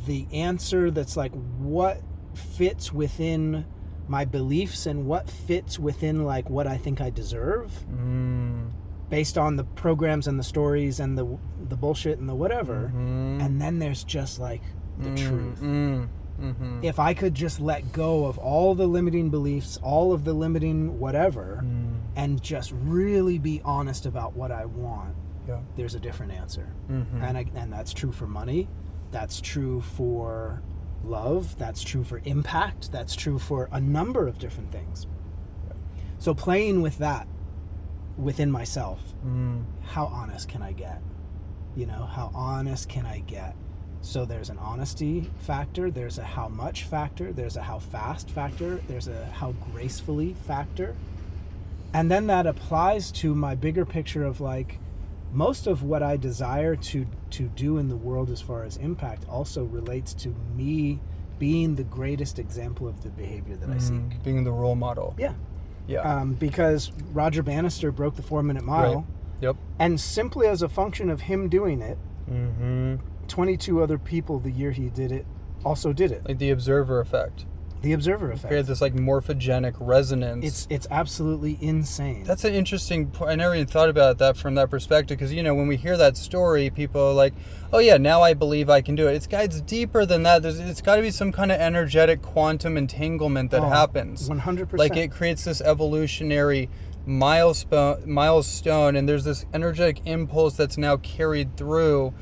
[0.06, 2.00] the answer that's like what
[2.34, 3.64] fits within
[4.06, 8.70] my beliefs and what fits within like what I think I deserve Mm.
[9.10, 11.26] Based on the programs and the stories and the
[11.68, 12.90] the bullshit and the whatever.
[12.94, 13.44] Mhm.
[13.44, 14.62] And then there's just like
[14.98, 15.60] the Mm, truth.
[15.60, 16.08] mm,
[16.40, 16.78] Mm-hmm.
[16.82, 20.98] If I could just let go of all the limiting beliefs, all of the limiting
[20.98, 21.96] whatever, Mm.
[22.16, 25.14] and just really be honest about what I want,
[25.46, 25.58] Yeah.
[25.76, 26.68] there's a different answer.
[26.90, 27.22] Mhm.
[27.22, 28.68] And I, and that's true for money.
[29.10, 30.62] That's true for
[31.04, 31.56] love.
[31.58, 32.90] That's true for impact.
[32.90, 35.06] That's true for a number of different things.
[36.18, 37.26] So playing with that
[38.20, 39.64] within myself, Mm.
[39.82, 41.00] how honest can I get?
[41.76, 43.54] You know, how honest can I get?
[44.02, 48.80] So there's an honesty factor, there's a how much factor, there's a how fast factor,
[48.88, 50.94] there's a how gracefully factor.
[51.92, 54.78] And then that applies to my bigger picture of like
[55.32, 59.24] most of what I desire to to do in the world as far as impact
[59.28, 60.98] also relates to me
[61.38, 63.94] being the greatest example of the behavior that I seek.
[63.94, 64.22] Mm.
[64.24, 65.14] Being the role model.
[65.18, 65.34] Yeah.
[65.86, 66.00] Yeah.
[66.00, 68.94] Um, because Roger Bannister broke the four minute mile.
[68.96, 69.04] Right.
[69.40, 69.56] Yep.
[69.78, 71.98] And simply as a function of him doing it,
[72.30, 72.96] Mm-hmm.
[73.26, 75.26] 22 other people the year he did it
[75.64, 76.24] also did it.
[76.26, 77.44] Like the observer effect.
[77.82, 78.48] The observer effect.
[78.48, 80.44] Create this like morphogenic resonance.
[80.44, 82.24] It's it's absolutely insane.
[82.24, 83.30] That's an interesting point.
[83.30, 85.96] I never even thought about that from that perspective because, you know, when we hear
[85.96, 87.32] that story, people are like,
[87.72, 89.14] oh, yeah, now I believe I can do it.
[89.14, 90.42] It's, it's deeper than that.
[90.42, 94.28] There's, it's got to be some kind of energetic quantum entanglement that Oh, happens.
[94.28, 94.76] 100%.
[94.78, 96.68] Like it creates this evolutionary
[97.06, 102.12] milestone, milestone, and there's this energetic impulse that's now carried through.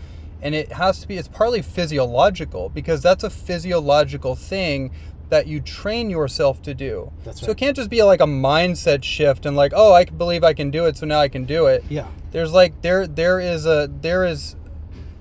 [0.40, 4.92] And it has to be, it's partly physiological because that's a physiological thing
[5.28, 7.12] that you train yourself to do.
[7.24, 7.46] That's right.
[7.46, 10.42] So it can't just be like a mindset shift and like, oh, I can believe
[10.42, 11.84] I can do it, so now I can do it.
[11.88, 12.08] yeah.
[12.30, 14.54] There's like there there is a there is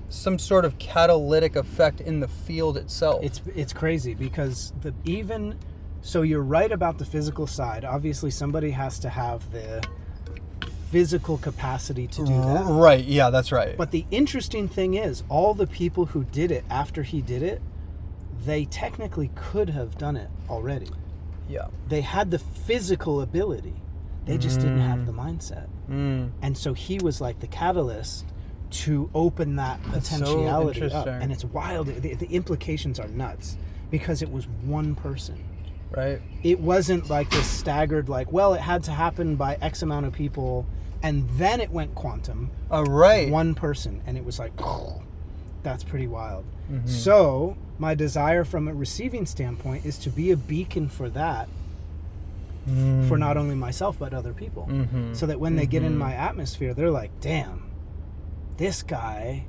[0.10, 3.24] some sort of catalytic effect in the field itself.
[3.24, 5.58] It's it's crazy because the even
[6.02, 7.86] so you're right about the physical side.
[7.86, 9.86] Obviously somebody has to have the
[10.92, 12.64] physical capacity to do that.
[12.66, 13.04] right.
[13.04, 13.76] Yeah, that's right.
[13.78, 17.62] But the interesting thing is all the people who did it after he did it,
[18.48, 20.88] they technically could have done it already.
[21.50, 21.68] yeah.
[21.88, 23.76] They had the physical ability.
[24.26, 25.68] They just didn't have the mindset.
[25.90, 26.32] Mm.
[26.42, 28.26] And so he was like the catalyst
[28.72, 30.84] to open that That's so potentiality up.
[30.84, 31.22] interesting.
[31.22, 31.88] And it's wild.
[31.88, 33.56] The, the implications are nuts
[33.90, 35.42] because it was one person.
[35.92, 36.20] Right.
[36.44, 40.12] It wasn't like this staggered, like, well, it had to happen by X amount of
[40.12, 40.66] people,
[41.02, 42.50] and then it went quantum.
[42.70, 43.30] Uh, right.
[43.30, 44.52] One person, and it was like,
[45.64, 46.44] that's pretty wild.
[46.70, 46.86] Mm-hmm.
[46.88, 51.48] So, my desire from a receiving standpoint is to be a beacon for that
[52.68, 53.08] Mm.
[53.08, 54.68] for not only myself but other people.
[54.70, 55.16] Mhm.
[55.16, 56.00] So that when they get in Mhm.
[56.00, 57.64] my atmosphere, they're like, damn,
[58.58, 59.46] this guy,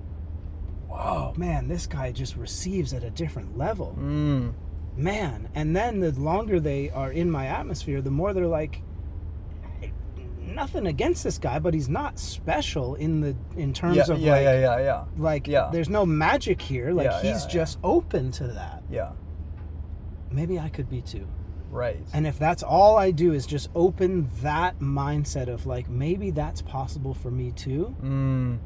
[0.89, 3.97] whoa, man, this guy just receives at a different level.
[4.01, 4.53] Mm.
[4.97, 5.49] Man.
[5.55, 8.83] And then the longer they are in my atmosphere, the more they're like,
[10.59, 14.33] nothing against this guy, but he's not special in the in terms Yeah, of yeah,
[14.33, 15.69] like yeah, yeah, yeah, like Yeah.
[15.73, 16.93] there's no magic here.
[16.93, 18.83] Like Yeah, he's yeah, just open to that.
[18.91, 19.13] yeah.
[20.31, 21.27] Maybe I could be too.
[21.71, 22.01] Right.
[22.13, 26.61] And if that's all I do is just open that mindset of like maybe that's
[26.63, 28.59] possible for me too, Mm.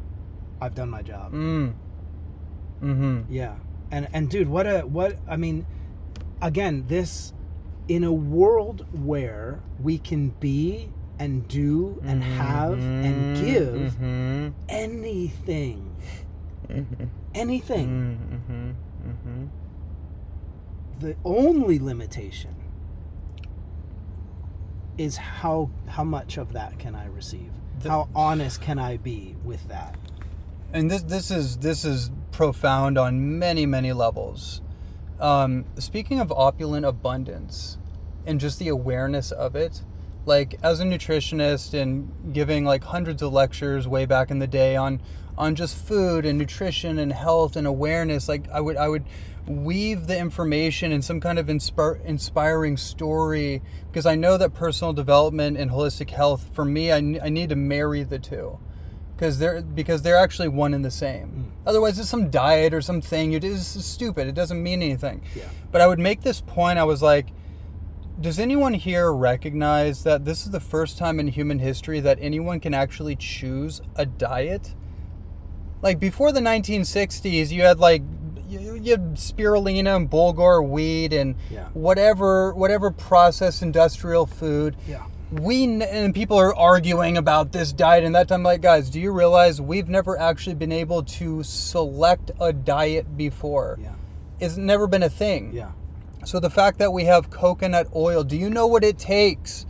[0.61, 1.33] I've done my job.
[1.33, 1.75] Mm.
[2.83, 3.21] Mm-hmm.
[3.33, 3.55] Yeah.
[3.91, 5.67] And and dude, what a what I mean
[6.41, 7.33] again, this
[7.89, 10.89] in a world where we can be
[11.23, 14.49] and do and have and give Mm-hmm.
[14.69, 15.95] anything.
[16.69, 17.05] Mm-hmm.
[17.35, 17.89] Anything.
[18.49, 18.71] Mm-hmm.
[19.09, 19.45] Mm-hmm.
[20.99, 22.55] The only limitation
[24.99, 27.51] is how how much of that can I receive?
[27.81, 29.97] The- how honest can I be with that?
[30.73, 34.61] and this this is this is profound on many many levels.
[35.21, 37.79] Um, speaking of opulent abundance
[38.27, 39.83] and just the awareness of it,
[40.27, 44.77] like as a nutritionist and giving like hundreds of lectures way back in the day
[44.77, 45.01] on
[45.37, 49.05] on just food and nutrition and health and awareness, like I would I would
[49.47, 54.93] weave the information in some kind of inspire, inspiring story because I know that personal
[54.93, 58.61] development and holistic health for me I, I need to marry the two
[59.23, 61.29] because they're because they're actually one and the same.
[61.29, 61.69] Hmm.
[61.69, 64.27] Otherwise, it's some diet or something you do is stupid.
[64.27, 65.23] It doesn't mean anything.
[65.37, 65.45] Yeah.
[65.71, 66.79] But I would make this point.
[66.79, 67.29] I was like,
[68.20, 72.60] does anyone here recognize that this is the first time in human history that anyone
[72.60, 74.75] can actually choose a diet?
[75.81, 78.02] Like before the 1960s, you had like
[78.48, 81.69] you, you had spirulina and bulgur wheat and Yeah.
[81.73, 85.04] whatever whatever processed industrial food Yeah.
[85.33, 89.10] we and people are arguing about this diet and that time like guys do you
[89.10, 93.92] realize we've never actually been able to select a diet before Yeah.
[94.38, 95.71] it's never been a thing Yeah.
[96.25, 99.66] So the fact that we have coconut oil do you know what it takes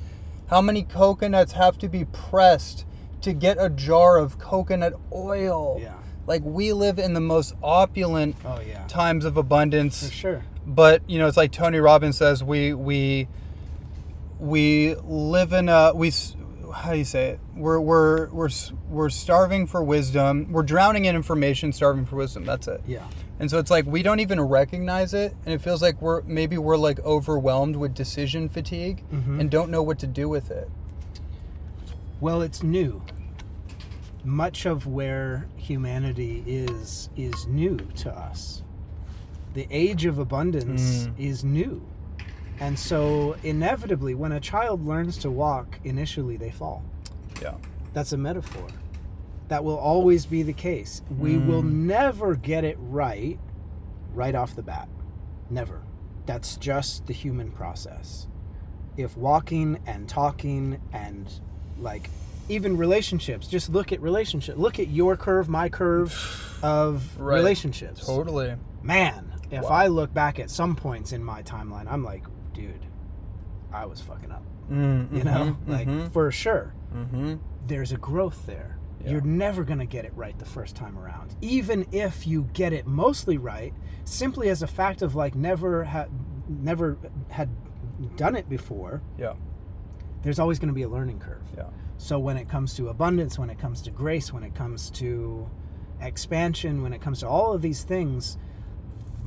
[0.49, 2.85] how many coconuts have to be pressed
[3.23, 5.95] to get a jar of coconut oil Yeah.
[6.27, 8.87] Like we live in the most opulent Oh yeah.
[8.87, 10.45] times of abundance For sure.
[10.67, 13.29] but you know it's like tony robbins says we we
[14.39, 16.13] we live in a we
[16.75, 18.49] how do you say it we're we're we're
[18.89, 23.07] we're starving for wisdom we're drowning in information starving for wisdom that's it Yeah.
[23.43, 26.57] And so it's like we don't even recognize it and it feels like we're maybe
[26.57, 29.41] we're like overwhelmed with decision fatigue Mhm.
[29.41, 30.71] and don't know what to do with it
[32.21, 33.03] Well, it's new.
[34.25, 38.63] Much of where humanity is is new to us.
[39.55, 41.13] The age of abundance Mm.
[41.19, 41.83] is new.
[42.61, 46.85] And so inevitably when a child learns to walk, initially they fall.
[47.43, 47.55] yeah
[47.93, 48.69] That's a metaphor.
[49.53, 51.03] That will always be the case.
[51.19, 51.85] We will Mm.
[51.85, 53.39] never get it right
[54.15, 54.89] right off the bat.
[55.51, 55.83] Never.
[56.25, 58.29] That's just the human process.
[58.97, 61.31] If walking and talking and
[61.79, 62.09] like
[62.49, 64.57] even relationships, just look at relationship.
[64.57, 66.15] Look at your curve, my curve
[66.63, 67.37] of Right.
[67.37, 68.07] relationships.
[68.07, 69.69] totally Man, if Wow.
[69.69, 72.25] I look back at some points in my timeline, I'm like,
[72.55, 72.87] dude,
[73.71, 74.45] I was fucking up.
[74.71, 75.57] mm, You know?
[75.67, 77.39] mhm, Like mhm, for sure mhm.
[77.67, 78.79] there's a growth there.
[79.05, 79.13] Yeah.
[79.13, 81.35] You're never going to get it right the first time around.
[81.41, 83.75] Even if you get it mostly right,
[84.05, 86.11] simply as a fact of like never had
[86.49, 86.99] never
[87.29, 87.49] had
[88.17, 89.35] done it before, yeah
[90.23, 91.43] there's always going to be a learning curve.
[91.57, 91.67] yeah
[91.99, 95.51] So when it comes to abundance, when it comes to grace, when it comes to
[96.01, 98.39] expansion, when it comes to all of these things,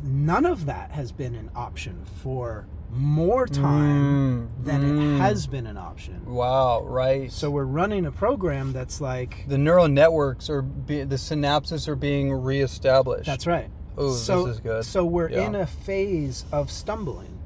[0.03, 5.15] none of that has been an option for more time Mm, than mm.
[5.15, 6.23] it has been an option.
[6.25, 11.15] wow right So we're running a program that's like the neural networks are be, the
[11.17, 13.25] synapses are being reestablished.
[13.25, 13.69] That's right.
[13.97, 14.85] Oh, so, this is good.
[14.85, 15.47] So we're Yeah.
[15.47, 17.37] in a phase of stumbling,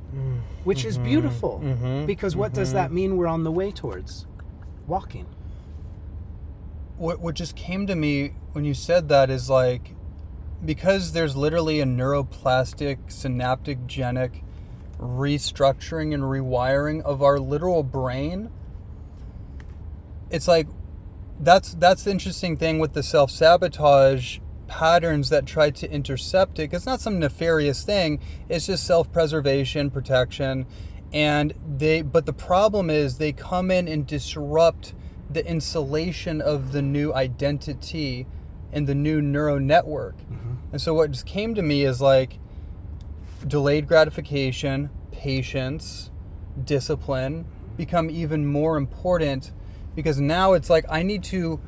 [0.63, 1.61] which is beautiful.
[1.63, 4.25] mhm, Because what does that mean we're on the way towards?
[4.87, 5.25] Walking.
[6.97, 9.95] What what just came to me when you said that is like
[10.65, 14.43] because there's literally a neuroplastic synaptic genic
[14.99, 18.49] restructuring and rewiring of our literal brain.
[20.29, 20.67] It's like
[21.39, 26.85] that's that's the interesting thing with the self-sabotage patterns that try to intercept it it's
[26.85, 28.19] not some nefarious thing
[28.49, 30.67] it's just self-preservation protection
[31.11, 34.93] and they but the problem is they come in and disrupt
[35.29, 38.27] the insulation of the new identity
[38.71, 40.55] and the new neural network mm-hmm.
[40.71, 42.37] and so what just came to me is like
[43.47, 46.11] delayed gratification patience
[46.65, 47.45] discipline
[47.77, 49.51] become even more important
[49.95, 51.59] because now it's like I need to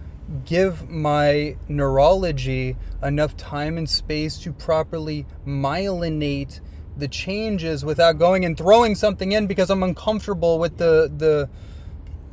[0.46, 6.62] give my neurology enough time and space to properly myelinate
[6.98, 11.50] the changes without going and throwing something in because I'm uncomfortable with the the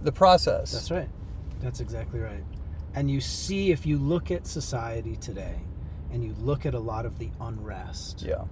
[0.03, 0.73] the process.
[0.73, 1.09] That's right.
[1.61, 2.45] That's exactly right.
[2.95, 5.61] And you see, if you look at society today
[6.13, 8.45] and you look at a lot of the unrest, Yeah.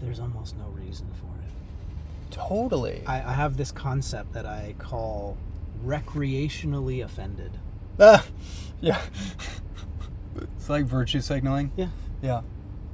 [0.00, 2.30] There's almost no reason for it.
[2.30, 3.02] Totally.
[3.06, 5.36] I, I have this concept that I call
[5.84, 7.58] recreationally offended.
[7.98, 8.24] Ah,
[8.80, 9.00] yeah.
[10.36, 11.72] it's like virtue signaling.
[11.76, 11.88] Yeah.
[12.22, 12.42] Yeah.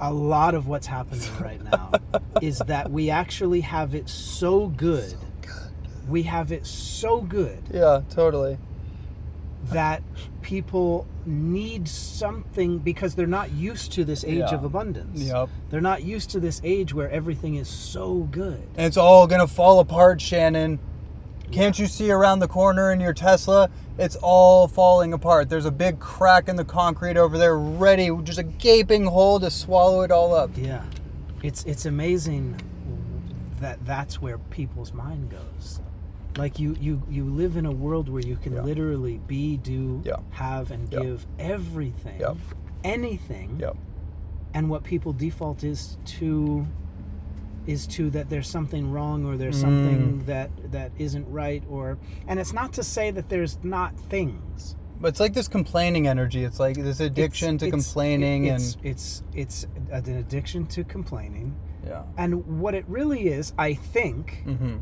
[0.00, 1.92] a lot of what's happening right now
[2.42, 5.14] is that we actually have it so good.
[6.08, 8.58] We have it so good Yeah, totally.
[9.70, 10.02] That
[10.42, 14.54] people need something because they're not used to this age Yeah.
[14.54, 15.20] of abundance.
[15.20, 15.48] Yep.
[15.70, 18.62] They're not used to this age where everything is so good.
[18.76, 20.78] And it's all gonna fall apart, Shannon.
[21.50, 23.70] Can't you see around the corner in your Tesla?
[23.98, 25.48] It's all falling apart.
[25.48, 29.50] There's a big crack in the concrete over there, ready, just a gaping hole to
[29.50, 30.50] swallow it all up.
[30.56, 30.82] Yeah.
[31.42, 32.60] It's it's amazing
[33.60, 35.80] that that's where people's mind goes.
[36.36, 38.62] Like you you you live in a world where you can Yeah.
[38.62, 40.16] literally be, do, Yeah.
[40.30, 41.00] have and Yeah.
[41.00, 42.20] give everything.
[42.20, 42.36] Yep.
[42.84, 43.58] Anything.
[43.60, 43.76] Yep.
[44.54, 46.66] and what people default is to
[47.66, 50.26] is to that there's something wrong or there's something Mm.
[50.26, 55.08] that that isn't right or and it's not to say that there's not things But
[55.08, 56.42] it's like this complaining energy.
[56.42, 61.54] It's like this addiction It's- to it's- complaining it's, it's it's an addiction to complaining
[61.86, 62.04] yeah.
[62.16, 64.76] and what it really is i think Mm-hmm.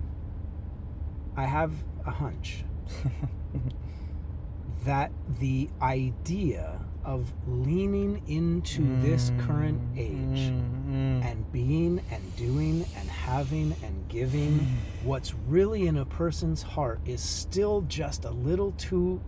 [1.37, 1.73] I have
[2.07, 2.65] a hunch
[4.85, 5.11] that
[5.41, 10.53] the idea of leaning into this current age
[10.85, 11.23] Mm-hmm.
[11.23, 14.59] and being and doing and having and giving
[15.03, 19.21] what's really in a person's heart is still just a little too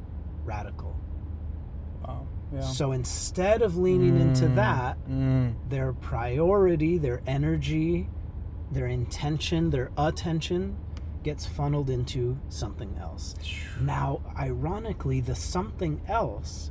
[0.45, 0.95] radical.
[2.07, 2.27] Wow.
[2.55, 2.61] Yeah.
[2.61, 8.09] So instead of leaning into Mm, that, mm, their priority, their energy,
[8.71, 10.77] their intention, their attention
[11.27, 13.35] gets funneled into something else.
[13.81, 16.71] Now, ironically, the something else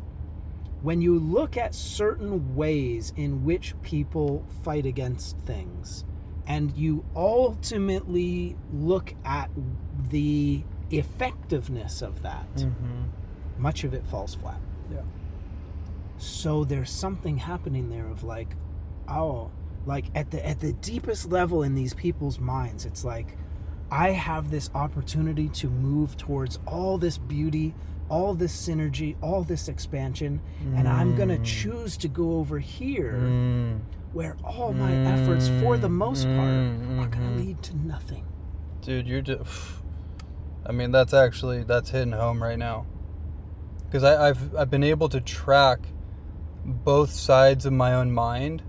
[0.82, 6.06] when you look at certain ways in which people fight against things
[6.47, 9.49] and you ultimately look at
[10.10, 13.03] the effectiveness of that Mm-hmm.
[13.58, 14.60] much of it falls flat
[14.91, 15.01] Yeah.
[16.18, 18.56] so there's something happening there of like
[19.08, 19.49] oh
[19.88, 23.38] like at the at the deepest level in these people's minds it's like
[23.91, 27.73] i have this opportunity to move towards all this beauty
[28.09, 30.39] all this synergy all this expansion
[30.75, 31.43] and i'm going to Mm.
[31.43, 33.79] choose to go over here Mm.
[34.13, 37.38] where all my efforts for the most part Mm, are going mhm.
[37.38, 38.25] to lead to nothing
[38.81, 39.41] Dude, you're just.
[40.67, 42.86] I mean, that's actually that's hitting home right now.
[43.86, 45.79] Because I've I've been able to track
[46.63, 48.61] both sides of my own mind,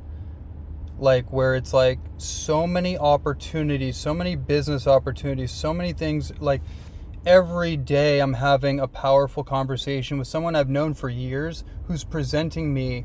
[0.99, 6.33] like where it's like so many opportunities, so many business opportunities, so many things.
[6.41, 6.63] Like
[7.25, 12.73] every day, I'm having a powerful conversation with someone I've known for years who's presenting
[12.73, 13.05] me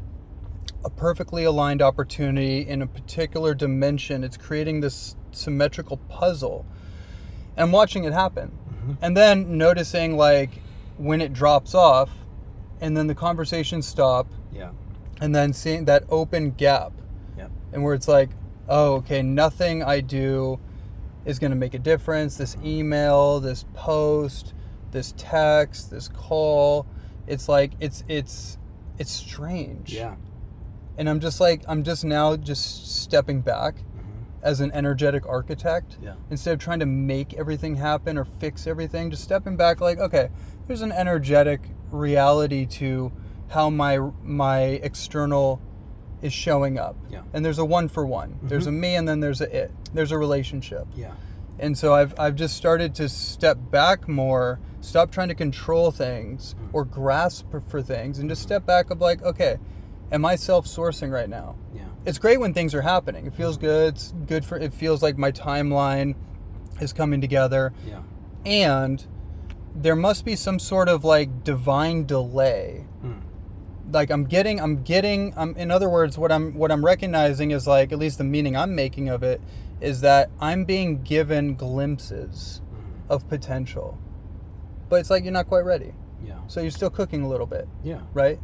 [0.84, 4.24] a perfectly aligned opportunity in a particular dimension.
[4.24, 6.66] It's creating this symmetrical puzzle.
[7.58, 8.52] And watching it happen.
[8.70, 8.98] Mhm.
[9.02, 10.62] And then noticing like
[10.98, 12.10] when it drops off
[12.80, 14.70] and then the conversations stop yeah
[15.20, 16.94] and then seeing that open gap.
[17.74, 18.30] And where it's like,
[18.70, 20.60] oh, okay, nothing I do
[21.26, 22.38] is going to make a difference.
[22.38, 24.54] This email, this post,
[24.92, 26.86] this text, this call,
[27.28, 28.58] it's like it's it's
[28.98, 30.16] it's strange yeah
[30.98, 34.26] and i'm just like i'm just now just stepping back Mhm.
[34.44, 39.10] as an energetic architect yeah instead of trying to make everything happen or fix everything
[39.10, 40.30] just stepping back like okay
[40.68, 41.62] there's an energetic
[41.92, 43.12] reality to
[43.50, 45.62] how my my external
[46.22, 46.96] is showing up.
[47.10, 47.22] Yeah.
[47.34, 48.38] and there's a one for one.
[48.44, 49.72] There's a me and then there's a it.
[49.94, 50.88] There's a relationship.
[50.96, 51.14] Yeah.
[51.60, 56.56] And so I've, I've just started to step back more stop trying to control things
[56.60, 56.70] Mm.
[56.74, 59.58] or grasp for things and just step back of like okay
[60.12, 61.56] am i self-sourcing right now?
[61.74, 61.84] Yeah.
[62.06, 63.28] It's great when things are happening.
[63.28, 63.94] It feels good.
[63.94, 66.16] It's good for it feels like my timeline
[66.82, 67.74] is coming together.
[67.88, 68.02] Yeah.
[68.46, 69.06] And
[69.76, 72.88] there must be some sort of like divine delay.
[73.92, 77.68] Like i'm getting i'm getting i'm in other words what i'm what i'm recognizing is
[77.68, 79.42] like at least the meaning i'm making of it
[79.80, 82.62] is that i'm being given glimpses
[83.12, 84.00] of potential.
[84.90, 85.94] But it's like you're not quite ready.
[86.24, 86.40] Yeah.
[86.48, 87.68] So you're still cooking a little bit.
[87.84, 88.02] Yeah.
[88.14, 88.40] Right?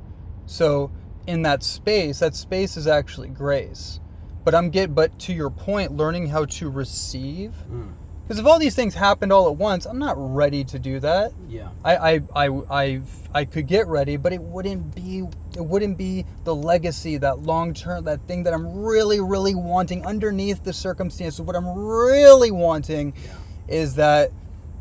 [0.46, 0.92] So
[1.26, 4.00] in that space that space is actually grace.
[4.44, 7.94] But i'm get but to your point learning how to receive Mm.
[8.28, 11.32] Because if all these things happened all at once i'm not ready to do that
[11.48, 13.02] yeah I, I, I, I,
[13.34, 15.24] I could get ready, but it wouldn't be
[15.56, 20.06] it wouldn't be the legacy, that long term, that thing that I'm really, really wanting
[20.06, 21.40] underneath the circumstances.
[21.40, 23.36] What I'm really wanting yeah
[23.68, 24.32] is that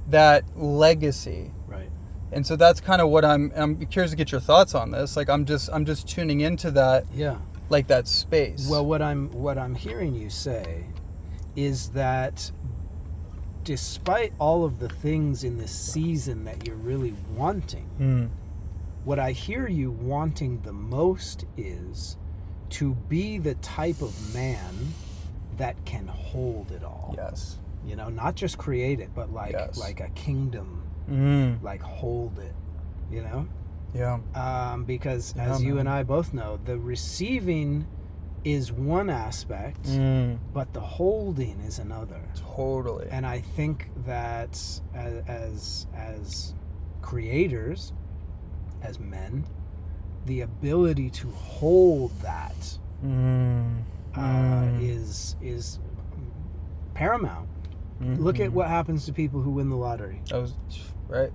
[0.08, 1.90] that legacy, right
[2.32, 3.52] and so that's kind of what I'm.
[3.54, 5.16] I'm curious to get your thoughts on this.
[5.16, 7.38] Like I'm just I'm just tuning into that yeah
[7.68, 8.68] like that space.
[8.68, 10.84] Well, what I'm what I'm hearing you say
[11.54, 12.50] is that
[13.66, 18.28] despite all of the things in this season that you're really wanting, Mm,
[19.04, 22.16] what I hear you wanting the most is
[22.70, 24.72] to be the type of man
[25.56, 27.14] that can hold it all.
[27.18, 27.58] yes.
[27.84, 29.78] You know, not just create it, but like Yes.
[29.78, 32.54] like a kingdom, Mm, like hold it.
[33.10, 33.46] You know?
[33.94, 34.18] yeah.
[34.34, 37.86] um, because Yeah, as you and I both know, the receiving
[38.46, 42.20] is one aspect, Mm, but the holding is another.
[42.54, 43.08] totally.
[43.10, 44.50] And I think that
[44.94, 46.54] as as, as
[47.02, 47.92] creators,
[48.82, 49.44] as men,
[50.26, 53.82] the ability to hold that Mm,
[54.14, 55.80] uh, mm, is is
[56.94, 57.48] paramount.
[58.00, 60.20] Look at what happens to people who win the lottery.
[60.32, 60.54] I was
[61.08, 61.32] right.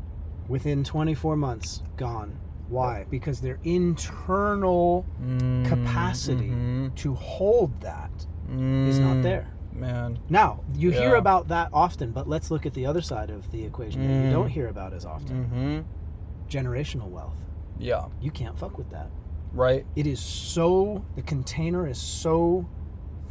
[0.47, 2.37] Within 24 months, gone.
[2.71, 3.05] Why?
[3.09, 8.11] Because their internal Mm, capacity mhm, to hold that
[8.49, 9.47] is not mm, there.
[9.73, 10.19] Man.
[10.29, 13.63] Now, you hear about that often, but let's look at the other side of the
[13.63, 14.31] equation that you Mm.
[14.31, 15.45] don't hear about as often.
[15.45, 16.49] Mm-hmm.
[16.49, 17.37] Generational wealth.
[17.79, 18.05] Yeah.
[18.19, 19.09] You can't fuck with that.
[19.53, 19.85] Right.
[19.95, 22.65] It is so the container is so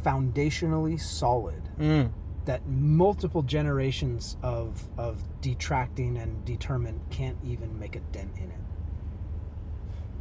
[0.03, 2.09] foundationally solid Mm.
[2.45, 8.60] that multiple generations of of detracting and determined can't even make a dent in it.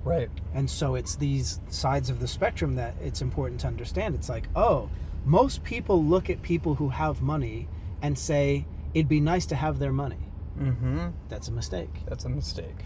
[0.04, 0.30] Right.
[0.54, 4.14] And so it's these sides of the spectrum that it's important to understand.
[4.14, 4.88] It's like, oh,
[5.24, 7.68] most people look at people who have money
[8.02, 10.30] and say, it'd be nice to have their money.
[10.58, 11.08] Mm-hmm.
[11.28, 11.90] That's a mistake.
[12.06, 12.84] That's a mistake.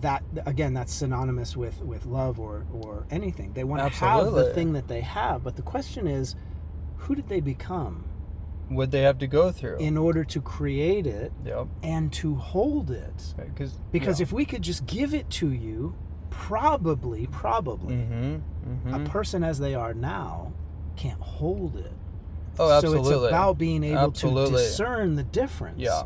[0.00, 3.52] That again, that's synonymous with with love or or anything.
[3.52, 6.36] They want to have the thing that they have, but the question is,
[6.98, 8.04] who did they become
[8.74, 9.76] would they have to go through?
[9.78, 11.66] in order to create it yep.
[11.82, 13.34] and to hold it.
[13.36, 15.94] Because Because if we could just give it to you,
[16.30, 20.52] probably, probably, hmm hmm a person as they are now
[20.96, 21.92] can't hold it.
[22.58, 24.50] oh, absolutely So it's about being able Absolutely.
[24.52, 25.78] to discern the difference.
[25.80, 26.02] yeah.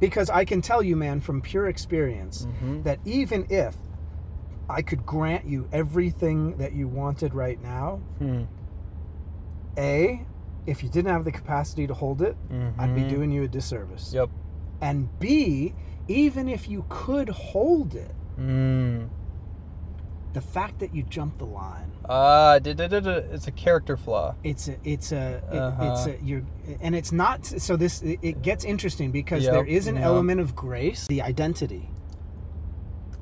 [0.00, 2.84] Because I can tell you, man, from pure experience, Mhm.
[2.84, 3.76] that even if
[4.70, 8.42] I could grant you everything that you wanted right now, Hmm.
[9.76, 10.24] A,
[10.68, 12.36] if you didn't have the capacity to hold it,
[12.78, 13.08] I'd be Mhm.
[13.08, 14.12] doing you a disservice.
[14.12, 14.28] Yep.
[14.80, 15.74] And B,
[16.08, 19.08] even if you could hold it, Mm.
[20.34, 22.72] the fact that you jumped the line, Ah, da.
[22.76, 24.34] it's a character flaw.
[24.44, 25.90] it's a, it's a, it- Uh-huh.
[25.92, 26.42] it's a, you're,
[26.80, 27.44] and it's not.
[27.46, 30.04] So this, it, it gets interesting because Yep, there is an yep.
[30.04, 31.90] element of grace, the identity.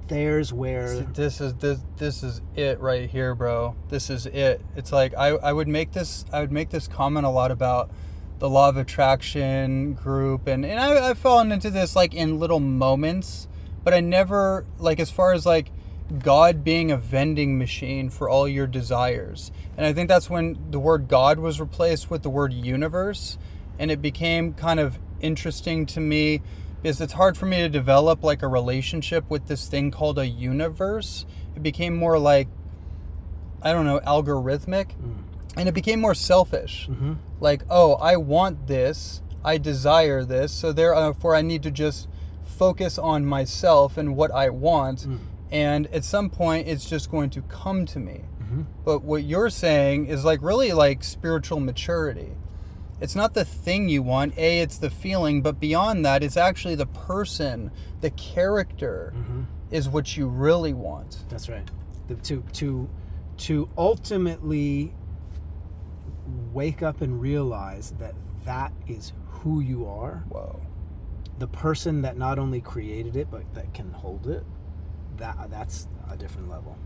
[0.09, 3.74] There's where this is this this is it right here, bro.
[3.88, 4.61] This is it.
[4.76, 7.90] It's like I, I would make this I would make this comment a lot about
[8.38, 12.61] the law of attraction group and, and I, I've fallen into this like in little
[12.61, 13.48] moments,
[13.82, 15.70] but I never like as far as like
[16.18, 19.50] God being a vending machine for all your desires.
[19.76, 23.38] And I think that's when the word God was replaced with the word universe.
[23.78, 26.42] And it became kind of interesting to me
[26.83, 30.27] because it's hard for me to develop like a relationship with this thing called a
[30.27, 31.27] universe.
[31.55, 32.49] It became more like,
[33.62, 34.91] I don't know, algorithmic.
[35.57, 36.87] And it became more selfish.
[36.87, 42.09] hmm Like, oh, I want this, I desire this, so therefore I need to just
[42.45, 45.01] focus on myself and what I want.
[45.07, 45.18] Mm.
[45.51, 48.22] And at some point, it's just going to come to me.
[48.43, 48.66] Mhm.
[48.85, 52.33] But what you're saying is like really like spiritual maturity.
[53.01, 54.36] It's not the thing you want.
[54.38, 57.70] A, it's the feeling, but beyond that, it's actually the person,
[58.01, 61.24] the character hmm is what you really want.
[61.28, 61.68] That's right.
[62.07, 62.88] The, to to
[63.38, 64.94] to ultimately
[66.53, 70.61] wake up and realize that that is who you are, Whoa.
[71.38, 74.44] the person that not only created it but that can hold it.
[75.16, 76.76] That that's a different level.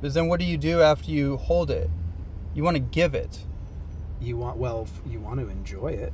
[0.00, 1.90] Because then what do you do after you hold it?
[2.54, 3.40] You want to give it,
[4.20, 6.12] You want well, you want to enjoy it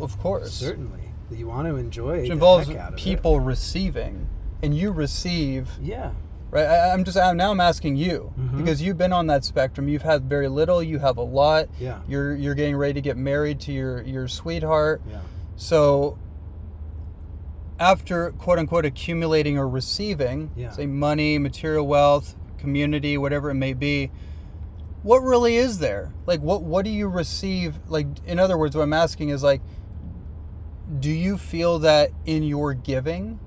[0.00, 0.52] of course.
[0.52, 1.00] certainly.
[1.30, 2.30] You want to enjoy it.
[2.30, 2.96] Involves of it.
[2.96, 4.28] people receiving,
[4.62, 5.70] and you receive.
[5.80, 6.12] Yeah.
[6.50, 6.66] Right.
[6.66, 7.16] I, I'm just.
[7.16, 8.58] I'm, now I'm asking you Mhm.
[8.58, 9.88] because you've been on that spectrum.
[9.88, 10.82] You've had very little.
[10.82, 11.68] You have a lot.
[11.80, 12.00] Yeah.
[12.06, 15.00] You're you're getting ready to get married to your your sweetheart.
[15.10, 15.20] Yeah.
[15.56, 16.18] So
[17.80, 20.70] after quote unquote accumulating or receiving, Yeah.
[20.70, 24.10] say money, material wealth, community, whatever it may be,
[25.02, 26.12] what really is there?
[26.26, 27.78] Like what what do you receive?
[27.88, 29.60] Like in other words, what I'm asking is like
[30.98, 33.40] do you feel that in your giving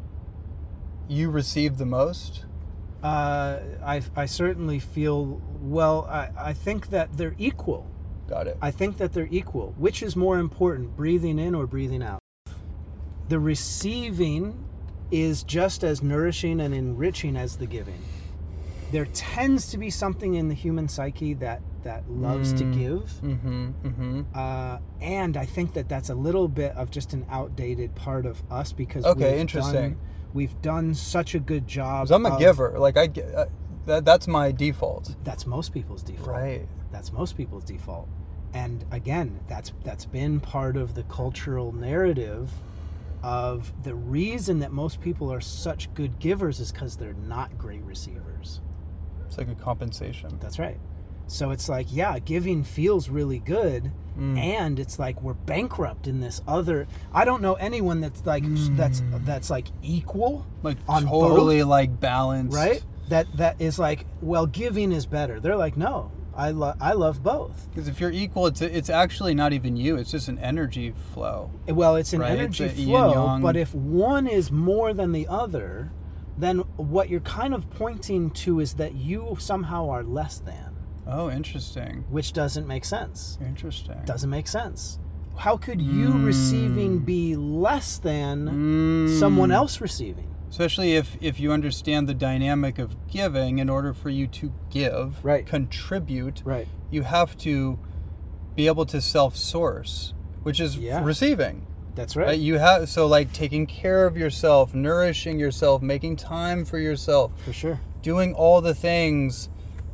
[1.07, 2.45] you receive the most?
[3.03, 6.07] Uh, I I certainly feel well.
[6.09, 7.87] I I think that they're equal.
[8.27, 8.57] Got it.
[8.61, 9.75] I think that they're equal.
[9.77, 12.19] Which is more important, breathing in or breathing out?
[13.29, 14.65] The receiving
[15.11, 18.01] is just as nourishing and enriching as the giving.
[18.91, 22.73] There tends to be something in the human psyche that that loves to Mm.
[22.73, 23.65] give, Mm-hmm.
[23.83, 24.21] Mm-hmm.
[24.33, 28.41] uh, and I think that that's a little bit of just an outdated part of
[28.49, 29.73] us because Okay, we've interesting.
[29.91, 29.97] Done,
[30.33, 32.07] we've done such a good job.
[32.11, 32.79] I'm a of- giver.
[32.79, 33.45] Like I, uh,
[33.85, 35.15] that, that's my default.
[35.23, 36.27] That's most people's default.
[36.29, 36.67] Right.
[36.91, 38.07] That's most people's default.
[38.55, 42.49] And again, that's that's been part of the cultural narrative
[43.21, 47.81] of the reason that most people are such good givers is because they're not great
[47.83, 48.61] receivers.
[49.27, 50.37] It's like a compensation.
[50.39, 50.77] That's right.
[51.27, 54.37] So it's like, yeah, giving feels really good, Mm.
[54.37, 56.87] and it's like we're bankrupt in this other.
[57.13, 58.43] I don't know anyone that's like
[58.77, 62.55] that's that's like equal, Like On totally like balanced.
[62.55, 62.81] right?
[63.09, 65.41] That that is like, well, giving is better.
[65.41, 67.67] They're like, no, I love I love both.
[67.71, 69.97] Because if you're equal, it's it's actually not even you.
[69.97, 71.51] It's just an energy flow.
[71.67, 75.91] Well, it's an Right, energy it's flow, but if one is more than the other,
[76.37, 80.75] then what you're kind of pointing to is that you somehow are less than,
[81.07, 82.03] Oh, interesting.
[82.09, 83.37] which doesn't make sense.
[83.45, 83.97] Interesting.
[84.05, 84.99] Doesn't make sense.
[85.37, 86.25] How could you Mm.
[86.25, 89.19] receiving be less than Mm.
[89.19, 90.27] someone else receiving?
[90.49, 95.23] Especially if if you understand the dynamic of giving, in order for you to give,
[95.23, 95.45] Right.
[95.45, 96.67] contribute, Right.
[96.89, 97.77] you have to
[98.55, 100.13] be able to self-source,
[100.43, 101.03] which is Yeah.
[101.03, 101.67] receiving.
[101.95, 102.27] That's Right.
[102.27, 102.39] right.
[102.39, 107.53] You have so like taking care of yourself, nourishing yourself, making time for yourself, For
[107.53, 107.79] sure.
[108.01, 109.49] doing all the things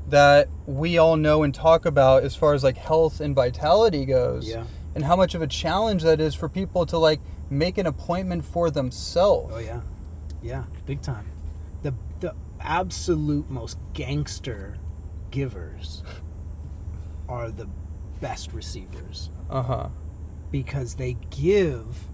[0.10, 4.48] that we all know and talk about as far as like health and vitality goes.
[4.50, 4.64] Yeah.
[4.96, 8.44] And how much of a challenge that is for people to like make an appointment
[8.46, 9.54] for themselves.
[9.56, 9.82] Oh yeah.
[10.42, 11.28] Yeah, big time.
[11.84, 14.78] The the absolute most gangster
[15.30, 16.04] givers
[17.30, 17.68] are the
[18.20, 19.88] best receivers Uh huh.
[20.52, 22.06] Because they give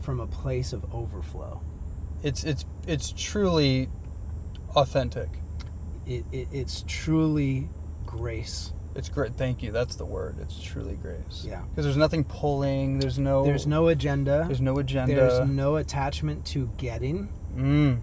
[0.00, 1.62] from a place of overflow.
[2.22, 3.88] It's it's it's truly
[4.74, 5.28] authentic.
[6.06, 7.68] It, it, it's truly
[8.06, 8.72] grace.
[8.94, 9.34] It's great.
[9.34, 9.72] Thank you.
[9.72, 10.36] That's the word.
[10.40, 11.46] It's truly grace.
[11.48, 11.62] Yeah.
[11.70, 12.98] Because there's nothing pulling.
[12.98, 13.44] There's no.
[13.44, 14.44] There's no agenda.
[14.46, 15.14] There's no agenda.
[15.14, 17.28] There's no attachment to getting.
[17.56, 18.00] Mm.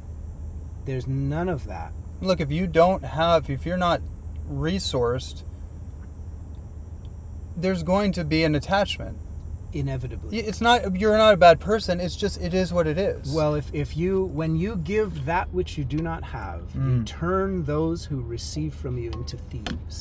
[0.86, 1.94] There's none of that.
[2.22, 4.02] Look, if you don't have, if you're not
[4.52, 5.44] resourced,
[7.56, 9.18] there's going to be an attachment.
[9.72, 10.40] Inevitably.
[10.40, 10.96] It's not.
[11.00, 12.00] You're not a bad person.
[12.00, 12.42] It's just.
[12.42, 13.32] It is what it is.
[13.32, 17.06] Well, if, if you, when you give that which you do not have, you Mm.
[17.06, 20.00] turn those who receive from you into thieves.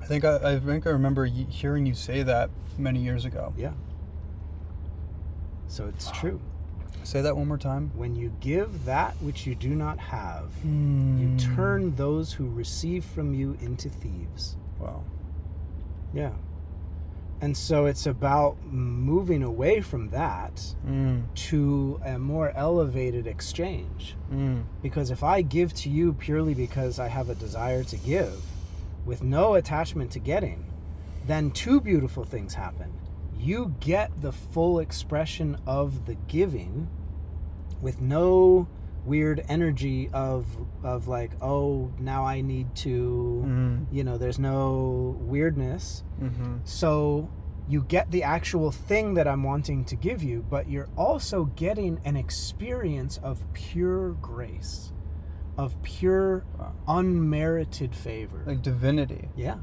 [0.00, 3.52] I think I, I think I remember hearing you say that many years ago.
[3.56, 3.72] Yeah.
[5.68, 6.40] So it's true.
[7.02, 7.90] Say that one more time.
[7.94, 11.18] When you give that which you do not have, Hmm.
[11.18, 14.56] you turn those who receive from you into thieves.
[14.78, 15.04] Wow.
[16.12, 16.32] Yeah.
[17.42, 21.22] And so it's about moving away from that Mm.
[21.48, 24.16] to a more elevated exchange.
[24.30, 24.64] Mm.
[24.82, 28.42] Because if I give to you purely because I have a desire to give,
[29.06, 30.66] with no attachment to getting,
[31.26, 32.92] then two beautiful things happen.
[33.38, 36.88] You get the full expression of the giving
[37.80, 38.68] with no
[39.04, 40.46] weird energy of
[40.84, 43.86] of like, oh, now I need to Mm.
[43.92, 46.04] you know, there's no weirdness.
[46.20, 46.56] Mm-hmm.
[46.64, 47.30] So
[47.68, 52.00] you get the actual thing that I'm wanting to give you, but you're also getting
[52.04, 54.92] an experience of pure grace,
[55.56, 56.72] of pure Wow.
[56.88, 58.42] unmerited favor.
[58.46, 59.28] Like divinity.
[59.36, 59.56] yeah.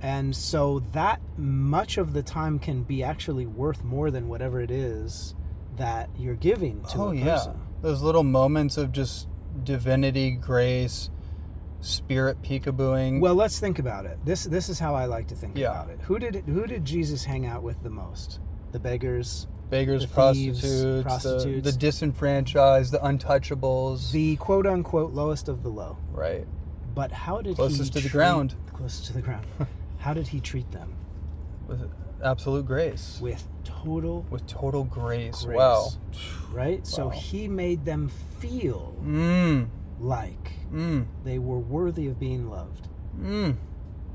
[0.00, 4.70] And so that much of the time can be actually worth more than whatever it
[4.70, 5.34] is
[5.76, 7.24] that you're giving to oh a yeah.
[7.80, 9.28] Those little moments of just
[9.64, 11.10] divinity, grace,
[11.80, 13.20] spirit peekabooing.
[13.20, 14.18] Well, let's think about it.
[14.24, 15.70] This this is how I like to think Yeah.
[15.70, 16.00] about it.
[16.02, 18.40] Who did who did Jesus hang out with the most?
[18.72, 21.64] The beggars, beggars, the prostitutes, thieves, the- prostitutes.
[21.72, 24.10] The, disenfranchised, the untouchables.
[24.10, 25.96] the quote unquote lowest of the low.
[26.12, 26.46] right.
[26.94, 28.56] But how did he Closest to the treat- ground.
[28.72, 29.46] Closest to the ground.
[29.98, 30.94] how did he treat them?
[31.68, 31.88] With
[32.22, 33.18] absolute grace.
[33.20, 35.44] With total With total grace.
[35.44, 35.56] grace.
[35.56, 35.88] Wow.
[36.52, 36.86] Right?
[36.86, 38.08] So he made them
[38.38, 39.68] feel Mmm.
[40.00, 41.06] like Mmm.
[41.24, 42.88] they were worthy of being loved.
[43.18, 43.56] Mmm.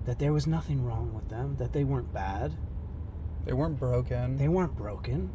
[0.05, 2.53] That there was nothing wrong with them, that they weren't bad,
[3.45, 4.37] They weren't broken.
[4.37, 5.29] they weren't broken,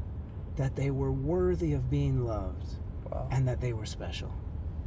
[0.57, 2.75] that they were worthy of being loved,
[3.11, 3.29] wow.
[3.31, 4.31] and that they were special.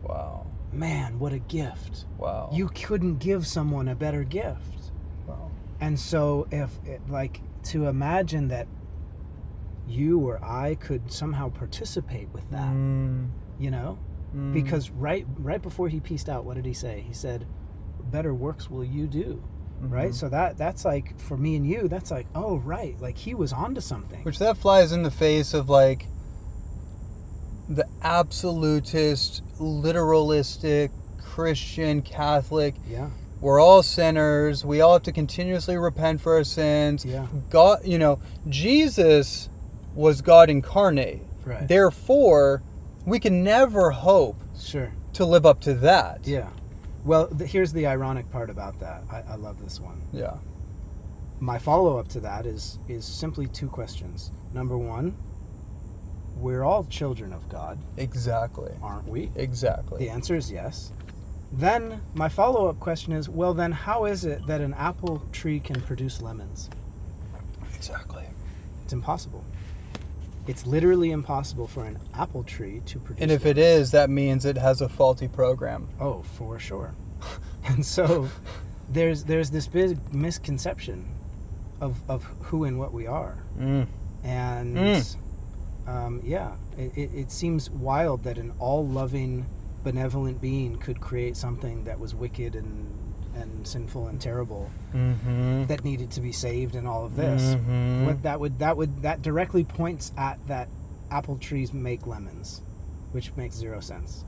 [0.04, 0.46] Wow.
[0.72, 2.06] Man, what a gift.
[2.18, 2.50] Wow.
[2.54, 4.92] You couldn't give someone a better gift.
[5.28, 5.50] Wow.
[5.80, 8.68] And so, if it, like to imagine that
[9.88, 13.98] you or I could somehow participate with that, Mm, you know,
[14.36, 14.54] mm.
[14.54, 17.04] because right right before he pieced out, what did he say?
[17.08, 17.46] He said,
[18.12, 19.44] "Better works will you do."
[19.82, 20.12] Right.
[20.12, 20.16] Mhm.
[20.16, 23.52] So that that's like for me and you, that's like, oh right, like he was
[23.52, 24.24] onto something.
[24.24, 26.06] Which that flies in the face of like
[27.68, 32.76] the absolutist, literalistic Christian Catholic.
[32.88, 33.10] yeah.
[33.42, 34.64] We're all sinners.
[34.64, 37.04] We all have to continuously repent for our sins.
[37.04, 37.26] Yeah.
[37.50, 39.50] God, you know, Jesus
[39.96, 41.22] was God incarnate.
[41.44, 41.68] Right.
[41.68, 42.62] Therefore,
[43.06, 44.92] we can never hope Sure.
[45.14, 46.22] to live up to that.
[46.26, 46.50] Yeah.
[47.04, 49.02] Well, th- here's the ironic part about that.
[49.12, 50.00] I, I love this one.
[50.14, 50.36] Yeah.
[51.40, 55.16] my follow-up to that is is simply two questions number one
[56.38, 58.72] we're all children of god Exactly.
[58.84, 59.98] aren't we Exactly.
[60.06, 60.92] the answer is yes
[61.52, 65.80] then my follow-up question is well then how is it that an apple tree can
[65.82, 66.70] produce lemons
[67.76, 68.26] Exactly.
[68.84, 69.44] it's impossible
[70.48, 73.82] it's literally impossible for an apple tree to produce And if it lemons.
[73.88, 75.88] is, that means it has a faulty program.
[76.00, 76.94] oh for sure
[77.66, 78.30] and so
[78.90, 81.08] there's there's this big misconception
[81.80, 83.88] of of who and what we are Mm.
[84.24, 85.16] and Mm.
[85.88, 89.46] um, yeah, it, it, it seems wild that an all-loving,
[89.84, 92.88] benevolent being could create something that was wicked and
[93.36, 95.66] and sinful and terrible Mm-hmm.
[95.68, 97.56] that needed to be saved and all of this.
[97.56, 98.06] Mhm.
[98.06, 100.68] What that would that would that directly points at that
[101.10, 102.62] apple trees make lemons,
[103.14, 104.24] which makes zero sense.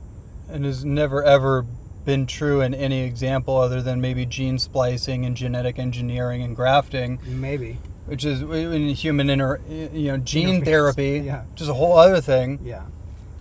[0.48, 1.66] And has never ever
[2.04, 7.18] been true in any example other than maybe gene splicing and genetic engineering and grafting,
[7.26, 11.44] Maybe, which is in human inter, you know, gene therapy, Yeah.
[11.52, 12.58] which is a whole other thing.
[12.62, 12.82] yeah.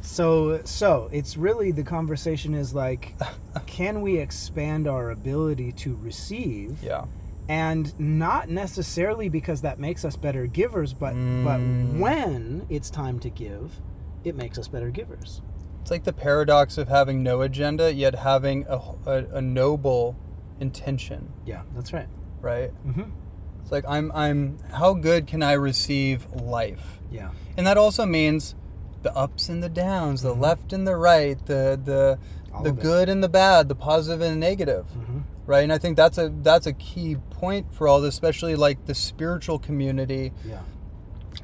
[0.04, 3.16] So so it's really the conversation is like,
[3.66, 6.78] can we expand our ability to receive?
[6.84, 7.06] Yeah.
[7.50, 11.12] and not necessarily because that makes us better givers but
[11.44, 12.00] but Mm.
[12.00, 13.82] when it's time to give
[14.24, 15.42] it makes us better givers
[15.82, 20.16] It's like the paradox of having no agenda yet having a, a, a noble
[20.62, 22.08] intention, yeah that's right
[22.42, 22.72] right?
[22.88, 23.10] mm-hmm.
[23.62, 27.00] It's like I'm I'm how good can I receive life?
[27.12, 27.32] Yeah.
[27.58, 28.56] And that also means
[29.04, 32.20] the ups and the downs, the left and the right, the the.
[32.56, 34.86] All the good and the bad, the positive and the negative.
[34.96, 35.20] Mm-hmm.
[35.48, 35.64] Right?
[35.64, 38.94] And I think that's a that's a key point for all this, especially like the
[38.94, 40.60] spiritual community Yeah.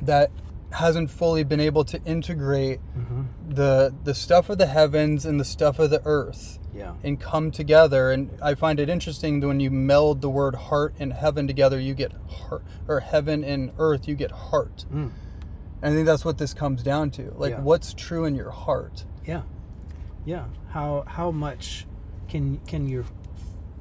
[0.04, 0.30] that
[0.72, 3.24] hasn't fully been able to integrate Mm-hmm.
[3.56, 6.94] the the stuff of the heavens and the stuff of the earth Yeah.
[7.04, 10.94] and come together and i find it interesting that when you meld the word heart
[11.00, 15.10] and heaven together you get heart or heaven and earth you get heart Mm.
[15.82, 17.34] And i think that's what this comes down to.
[17.38, 17.62] Like Yeah.
[17.62, 19.06] what's true in your heart?
[19.26, 19.42] Yeah.
[20.26, 20.46] Yeah.
[20.70, 21.86] How how much
[22.28, 23.06] can can your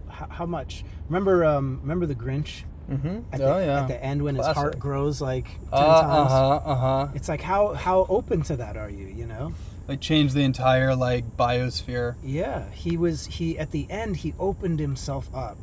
[0.09, 2.63] how, how much remember um remember the Grinch?
[2.91, 3.21] Mm-hmm.
[3.35, 3.83] at, oh the, yeah.
[3.83, 6.33] at the end when his heart grows like 10 uh, times?
[6.33, 7.09] uh-huh uh-huh.
[7.15, 9.53] It's like how how open to that are you you know?
[9.87, 12.17] Like change the entire like biosphere.
[12.23, 12.71] Yeah.
[12.71, 15.59] He was he at the end he opened himself up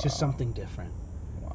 [0.00, 0.92] to something different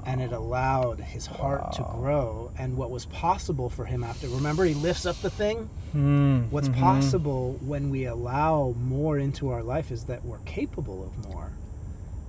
[0.05, 4.63] and it allowed his heart to grow and what was possible for him after remember
[4.65, 6.43] he lifts up the thing Hmm.
[6.49, 6.79] what's Mhm.
[6.79, 11.51] possible when we allow more into our life is that we're capable of more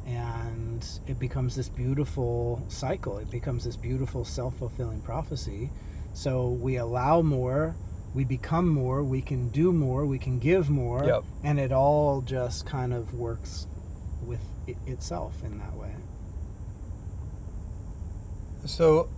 [0.07, 5.71] and it becomes this beautiful cycle it becomes this beautiful self-fulfilling prophecy
[6.13, 7.75] so we allow more
[8.15, 11.25] we become more we can do more we can give more Yep.
[11.45, 13.67] and it all just kind of works
[14.27, 15.95] with it itself in that way
[18.65, 19.09] So,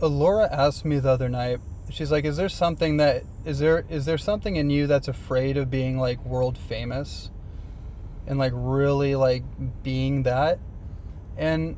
[0.00, 1.60] Laura asked me the other night.
[1.90, 5.56] She's like, "Is there something that is there is there something in you that's afraid
[5.56, 7.30] of being like world famous,
[8.26, 9.42] and like really like
[9.82, 10.58] being that?"
[11.36, 11.76] And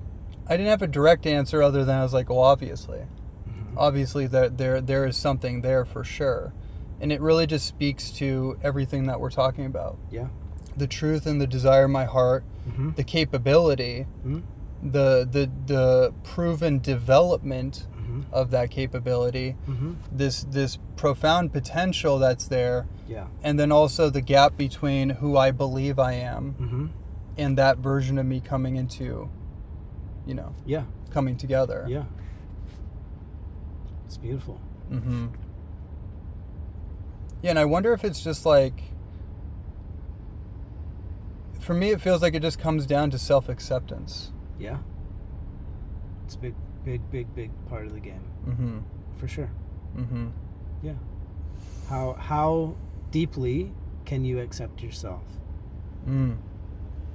[0.49, 3.01] I didn't have a direct answer other than I was like, "Well, obviously,
[3.77, 6.53] obviously that there there is something there for sure,"
[7.01, 10.27] and it really just speaks to everything that we're talking about: yeah
[10.77, 12.91] the truth and the desire in my heart, mm-hmm.
[12.97, 14.43] the capability, Mhm.
[14.83, 18.35] The the the proven development Mm-hmm.
[18.35, 19.93] of that capability Mm-hmm.
[20.11, 25.53] this this profound potential that's there yeah and then also the gap between who i
[25.53, 26.87] believe i am mm-hmm.
[27.39, 29.31] and that version of me coming into
[30.27, 32.03] you know yeah coming together yeah
[34.07, 34.61] it's beautiful
[34.91, 35.29] mm-hmm.
[37.43, 38.83] yeah and i wonder if it's just like
[41.61, 44.79] for me it feels like it just comes down to self-acceptance Yeah.
[46.27, 46.55] It's a big,
[46.85, 48.79] big, big, big part of the game, mm-hmm
[49.17, 49.51] for sure.
[49.97, 50.29] mm-hmm
[50.83, 50.93] Yeah.
[51.89, 52.77] How how
[53.11, 53.73] deeply
[54.05, 55.23] can you accept yourself?
[56.07, 56.37] mm.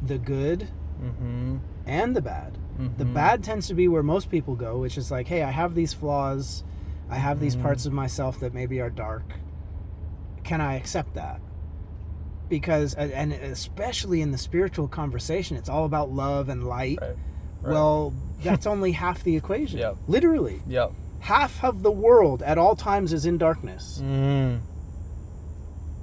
[0.05, 0.67] The good
[1.01, 2.57] mm-hmm and the bad.
[2.97, 3.13] The Mhm.
[3.13, 5.93] bad tends to be where most people go, which is like, hey, I have these
[5.93, 6.63] flaws,
[7.09, 7.61] I have these Mhm.
[7.61, 9.35] parts of myself that maybe are dark.
[10.43, 11.39] Can I accept that?
[12.49, 16.99] Because and and especially in the spiritual conversation, it's all about love and light.
[17.01, 17.15] right
[17.65, 17.73] right.
[17.73, 18.13] Well,
[18.43, 19.79] that's only half the equation.
[19.79, 19.97] Yep.
[20.07, 20.61] Literally.
[20.67, 20.91] yep
[21.25, 23.99] half of the world at all times is in darkness.
[24.03, 24.59] mm.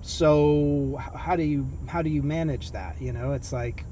[0.05, 3.01] So how do you how do you manage that?
[3.01, 3.85] You know, it's like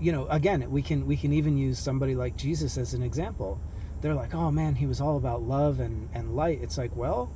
[0.00, 3.60] you know, again, we can we can even use somebody like Jesus as an example.
[4.00, 7.30] They're like, "Oh man, he was all about love and and light." It's like, "Well,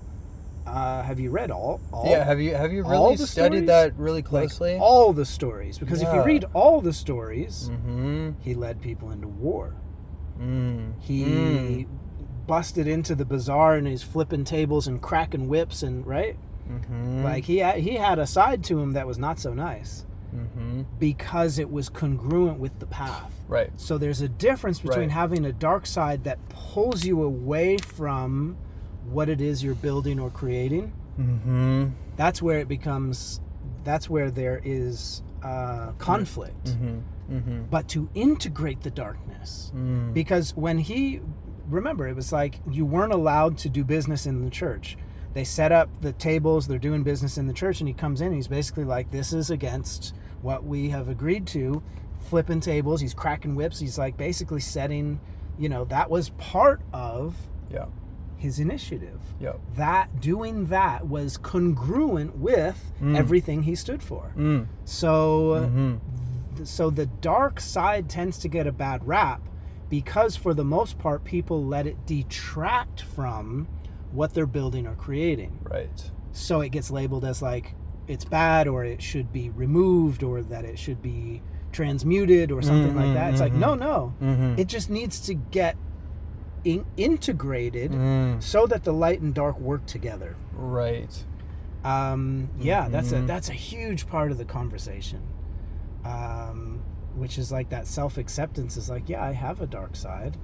[0.67, 3.67] uh, have you read all all yeah have you have you really the studied stories?
[3.69, 8.31] that really like, closely all the stories because if you read all the stories, mm-hmm
[8.41, 9.75] he led people into war.
[10.41, 10.93] mm.
[11.01, 11.87] He Mm.
[12.47, 16.37] busted into the bazaar and he's flipping tables and cracking whips and right?
[16.71, 17.23] Mm-hmm.
[17.25, 20.05] Like he had, he had a side to him that was not so nice
[20.35, 20.83] mm-hmm.
[20.99, 23.33] because it was congruent with the path.
[23.49, 25.11] right So there's a difference between Right.
[25.11, 28.57] having a dark side that pulls you away from
[29.11, 30.93] what it is you're building or creating.
[31.19, 33.41] mm-hmm That's where it becomes.
[33.85, 36.65] That's where there is uh, conflict.
[36.65, 36.99] mm-hmm
[37.31, 40.15] mm-hmm But to integrate the darkness, mm.
[40.15, 41.21] because when he
[41.69, 44.97] remember it was like you weren't allowed to do business in the church
[45.35, 48.29] they set up the tables they're doing business in the church and he comes in
[48.29, 51.83] and he's basically like this is against what we have agreed to
[52.21, 55.21] flipping tables he's cracking whips he's like basically setting
[55.59, 57.37] you know that was part of
[57.71, 57.87] yeah
[58.37, 59.21] his initiative.
[59.41, 63.17] Yeah that doing that was congruent with Mm.
[63.17, 64.33] everything he stood for.
[64.37, 64.67] Mm.
[64.85, 66.65] so mm-hmm.
[66.65, 69.41] so the dark side tends to get a bad rap
[69.89, 73.69] because for the most part people let it detract from
[74.13, 75.59] what they're building or creating.
[75.63, 76.11] Right.
[76.33, 77.75] So it gets labeled as like
[78.09, 82.95] it's bad or it should be removed or that it should be transmuted or something
[82.97, 83.33] like that.
[83.33, 84.15] It's like Mhm, no no.
[84.23, 84.59] Mm-hmm.
[84.59, 85.77] It just needs to get
[86.67, 88.43] in- integrated mm.
[88.43, 91.25] so that the light and dark work together right
[91.85, 93.27] um, yeah, that's a Mhm.
[93.29, 95.21] that's a huge part of the conversation,
[96.05, 96.81] um,
[97.15, 100.37] which is like that self acceptance is like, yeah, I have a dark side,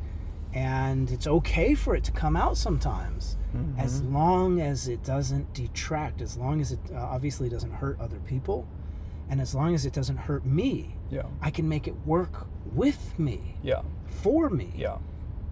[0.55, 3.37] and it's okay for it to come out sometimes,
[3.77, 8.20] as long as it doesn't detract, as long as it uh, obviously doesn't hurt other
[8.20, 8.68] people,
[9.29, 11.25] and as long as it doesn't hurt me, Yeah.
[11.41, 13.83] I can make it work with me, Yeah.
[14.07, 14.99] for me, Yeah.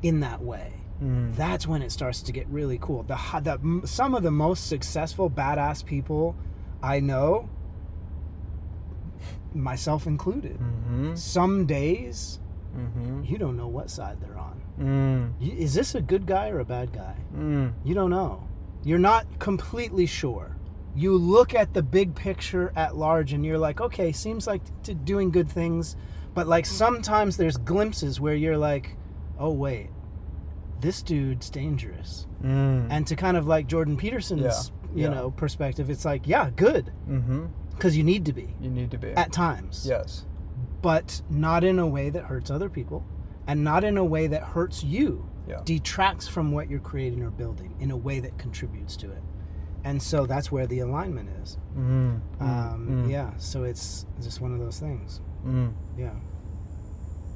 [0.02, 0.72] In that way.
[1.02, 1.34] Mm.
[1.36, 3.02] That's when it starts to get really cool.
[3.04, 6.36] The, the some of the most successful badass people
[6.82, 7.48] I know,
[9.54, 10.58] myself included.
[10.58, 11.14] Mm-hmm.
[11.14, 12.38] Some days
[12.76, 13.24] Mm-hmm.
[13.24, 14.62] you don't know what side they're on.
[14.78, 15.58] Mm.
[15.58, 17.16] Is this a good guy or a bad guy?
[17.36, 17.72] Mm.
[17.84, 18.46] You don't know.
[18.84, 20.56] You're not completely sure.
[20.94, 24.94] You look at the big picture at large and you're like, okay, seems like t-
[24.94, 25.96] doing good things,
[26.32, 28.96] but like sometimes there's glimpses where you're like,
[29.40, 29.88] oh wait,
[30.80, 32.26] this dude's dangerous.
[32.42, 32.86] Mm.
[32.90, 34.52] And to kind of like Jordan Peterson's, Yeah,
[34.94, 35.08] you yeah.
[35.14, 37.46] know, perspective, it's like, yeah, good, Mm-hmm.
[37.70, 39.08] because you need to be You need to be.
[39.12, 39.86] at times.
[39.88, 40.26] yes.
[40.82, 43.04] but not in a way that hurts other people
[43.46, 45.60] and not in a way that hurts you Yeah.
[45.64, 49.22] detracts from what you're creating or building in a way that contributes to it
[49.84, 52.20] and so that's where the alignment is Mm.
[52.40, 53.10] um, Mm.
[53.10, 55.72] yeah so it's just one of those things Mm.
[55.98, 56.14] yeah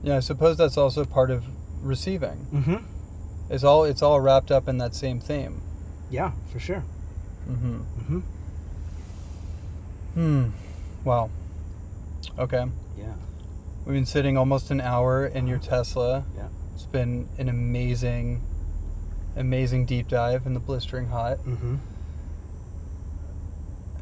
[0.02, 0.16] Yeah.
[0.16, 1.44] I suppose that's also part of
[1.84, 2.46] receiving.
[2.52, 2.76] mm-hmm.
[3.50, 5.60] It's all it's all wrapped up in that same theme.
[6.10, 6.82] yeah for sure
[7.48, 7.76] Mm-hmm.
[7.80, 8.20] mm-hmm.
[10.14, 10.48] Hmm.
[11.04, 11.30] Wow.
[12.38, 12.64] Okay.
[12.96, 13.12] yeah
[13.84, 16.24] We've been sitting almost an hour in your Tesla.
[16.34, 16.48] Yeah.
[16.74, 18.40] It's been an amazing,
[19.36, 21.36] amazing deep dive in the blistering hot.
[21.38, 21.76] mm-hmm.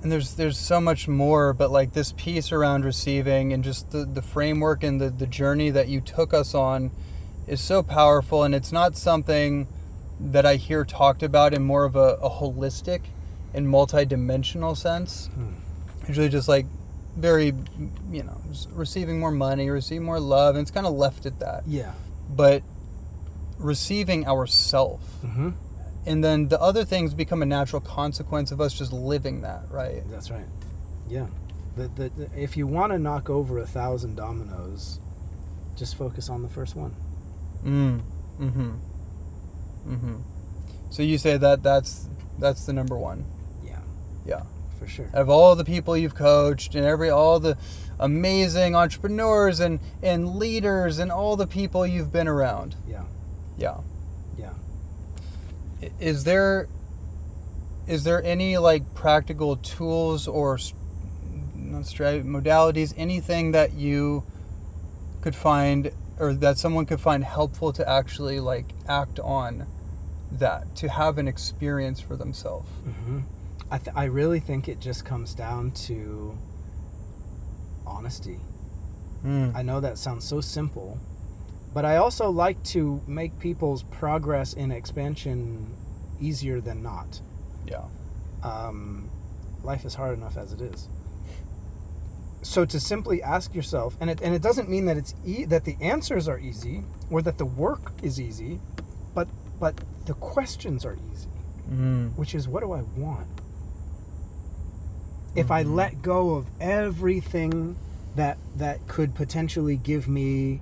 [0.02, 4.04] And there's there's so much more, but like this piece around receiving and just the,
[4.04, 6.90] the framework and the, the journey that you took us on
[7.46, 9.66] is so powerful and it's not something
[10.20, 13.02] that I hear talked about in more of a, a holistic
[13.54, 15.26] and multi-dimensional sense.
[15.34, 15.54] Hmm.
[16.06, 16.66] Usually just like
[17.16, 17.52] very
[18.10, 21.38] you know, just receiving more money, receiving more love, and it's kind of left at
[21.40, 21.64] that.
[21.66, 21.92] yeah
[22.30, 22.62] But
[23.58, 25.50] receiving ourself mm-hmm.
[26.06, 30.02] and then the other things become a natural consequence of us just living that, right?
[30.10, 30.46] that's right
[31.08, 31.26] yeah
[31.76, 34.98] the, the, the, if you want to knock over a thousand dominoes
[35.76, 36.94] just focus on the first one
[37.64, 38.00] Mm.
[38.40, 38.70] Mm-hmm.
[39.88, 40.14] Mm-hmm.
[40.90, 42.08] So you say that that's
[42.38, 43.24] that's the number one.
[43.64, 43.78] yeah
[44.26, 44.42] Yeah.
[44.78, 47.56] for sure Of all the people you've coached and every all the
[47.98, 52.74] amazing entrepreneurs and and leaders and all the people you've been around.
[52.88, 53.04] yeah
[53.58, 53.78] Yeah.
[54.38, 54.54] yeah
[56.00, 56.68] Is there
[57.86, 60.72] is there any like practical tools or s-
[61.54, 64.22] not strat- modalities anything that you
[65.20, 65.90] could find
[66.22, 69.66] or that someone could find helpful to actually like act on
[70.30, 73.20] that to have an experience for themselves hmm
[73.70, 76.36] I, th- I really think it just comes down to
[77.86, 78.38] honesty.
[79.24, 79.54] mm.
[79.54, 80.98] I know that sounds so simple,
[81.72, 85.74] but I also like to make people's progress in expansion
[86.20, 87.20] easier than not.
[87.66, 87.84] yeah
[88.42, 89.08] Um,
[89.62, 90.88] life is hard enough as it is.
[92.42, 95.64] So to simply ask yourself, and it, and it doesn't mean that it's e- that
[95.64, 98.60] the answers are easy or that the work is easy,
[99.14, 99.28] but
[99.60, 99.74] but
[100.06, 101.28] the questions are easy.
[101.70, 102.14] mm.
[102.16, 103.40] which is what do I want?
[105.34, 105.74] If I Mhm.
[105.74, 107.76] let go of everything
[108.16, 110.60] that that could potentially give me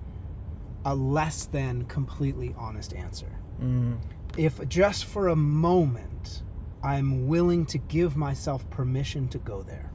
[0.85, 3.27] a less than completely honest answer.
[3.61, 3.97] Mm.
[4.37, 6.43] If just for a moment
[6.83, 9.91] I'm willing to give myself permission to go there.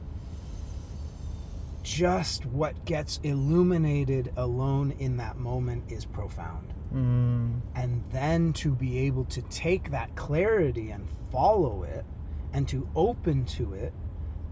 [1.86, 7.60] Just what gets illuminated alone in that moment is profound Mm.
[7.74, 12.04] and then to be able to take that clarity and follow it
[12.52, 13.92] and to open to it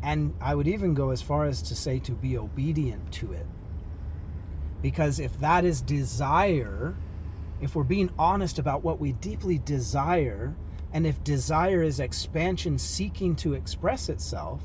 [0.02, 3.46] and i would even go as far as to say to be obedient to it
[4.82, 6.94] because if that is desire
[7.60, 10.54] if we're being honest about what we deeply desire
[10.92, 14.60] and if desire is expansion seeking to express itself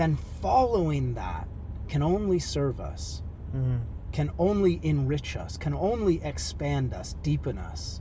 [0.00, 1.46] then following that
[1.88, 3.22] can only serve us
[3.54, 3.80] Mm.
[4.12, 8.00] can only enrich us, can only expand us, deepen us.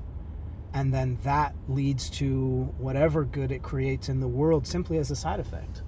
[0.74, 5.16] And then that leads to whatever good it creates in the world simply as a
[5.16, 5.82] side effect,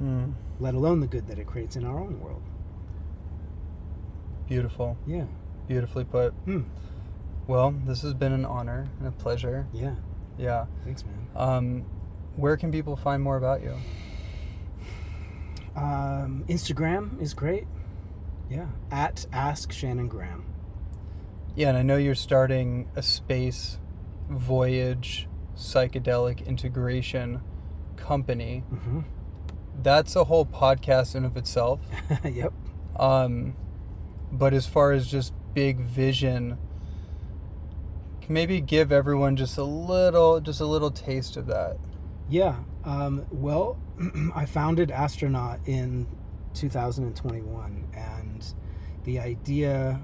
[0.00, 0.32] Mm.
[0.60, 2.42] let alone the good that it creates in our own world.
[4.48, 5.24] beautiful Yeah.
[5.66, 6.62] beautifully put Hmm.
[7.46, 9.94] well this has been an honor and a pleasure Yeah.
[10.36, 11.14] yeah Thanks, man.
[11.34, 11.84] um
[12.36, 13.74] where can people find more about you
[15.76, 17.66] Um, Instagram is great.
[18.50, 18.66] Yeah.
[18.90, 20.44] At Ask Shannon Graham.
[21.54, 23.78] Yeah, and I know you're starting a space
[24.28, 27.42] voyage psychedelic integration
[27.96, 28.64] company.
[28.72, 29.00] Mm-hmm.
[29.82, 31.80] That's a whole podcast in of itself.
[32.24, 32.52] yep.
[32.96, 33.56] Um,
[34.30, 36.58] but as far as just big vision,
[38.20, 41.78] can maybe give everyone just a little, just a little taste of that.
[42.28, 42.56] Yeah.
[42.84, 43.78] Um, well,
[44.34, 46.06] I founded Astronaut in
[46.54, 48.54] 2021, and
[49.04, 50.00] the idea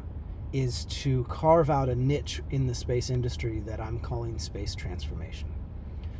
[0.53, 5.49] is to carve out a niche in the space industry that I'm calling space transformation,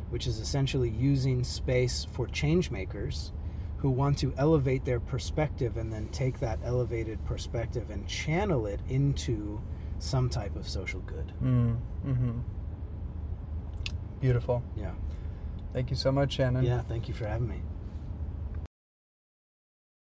[0.09, 3.31] which is essentially using space for change makers
[3.77, 8.81] who want to elevate their perspective and then take that elevated perspective and channel it
[8.89, 9.61] into
[9.99, 11.31] some type of social good.
[11.41, 12.39] Mm, hmm
[14.19, 14.61] Beautiful.
[14.75, 14.91] Yeah.
[15.73, 16.65] Thank you so much, Shannon.
[16.65, 16.81] Yeah.
[16.81, 17.61] Thank you for having me.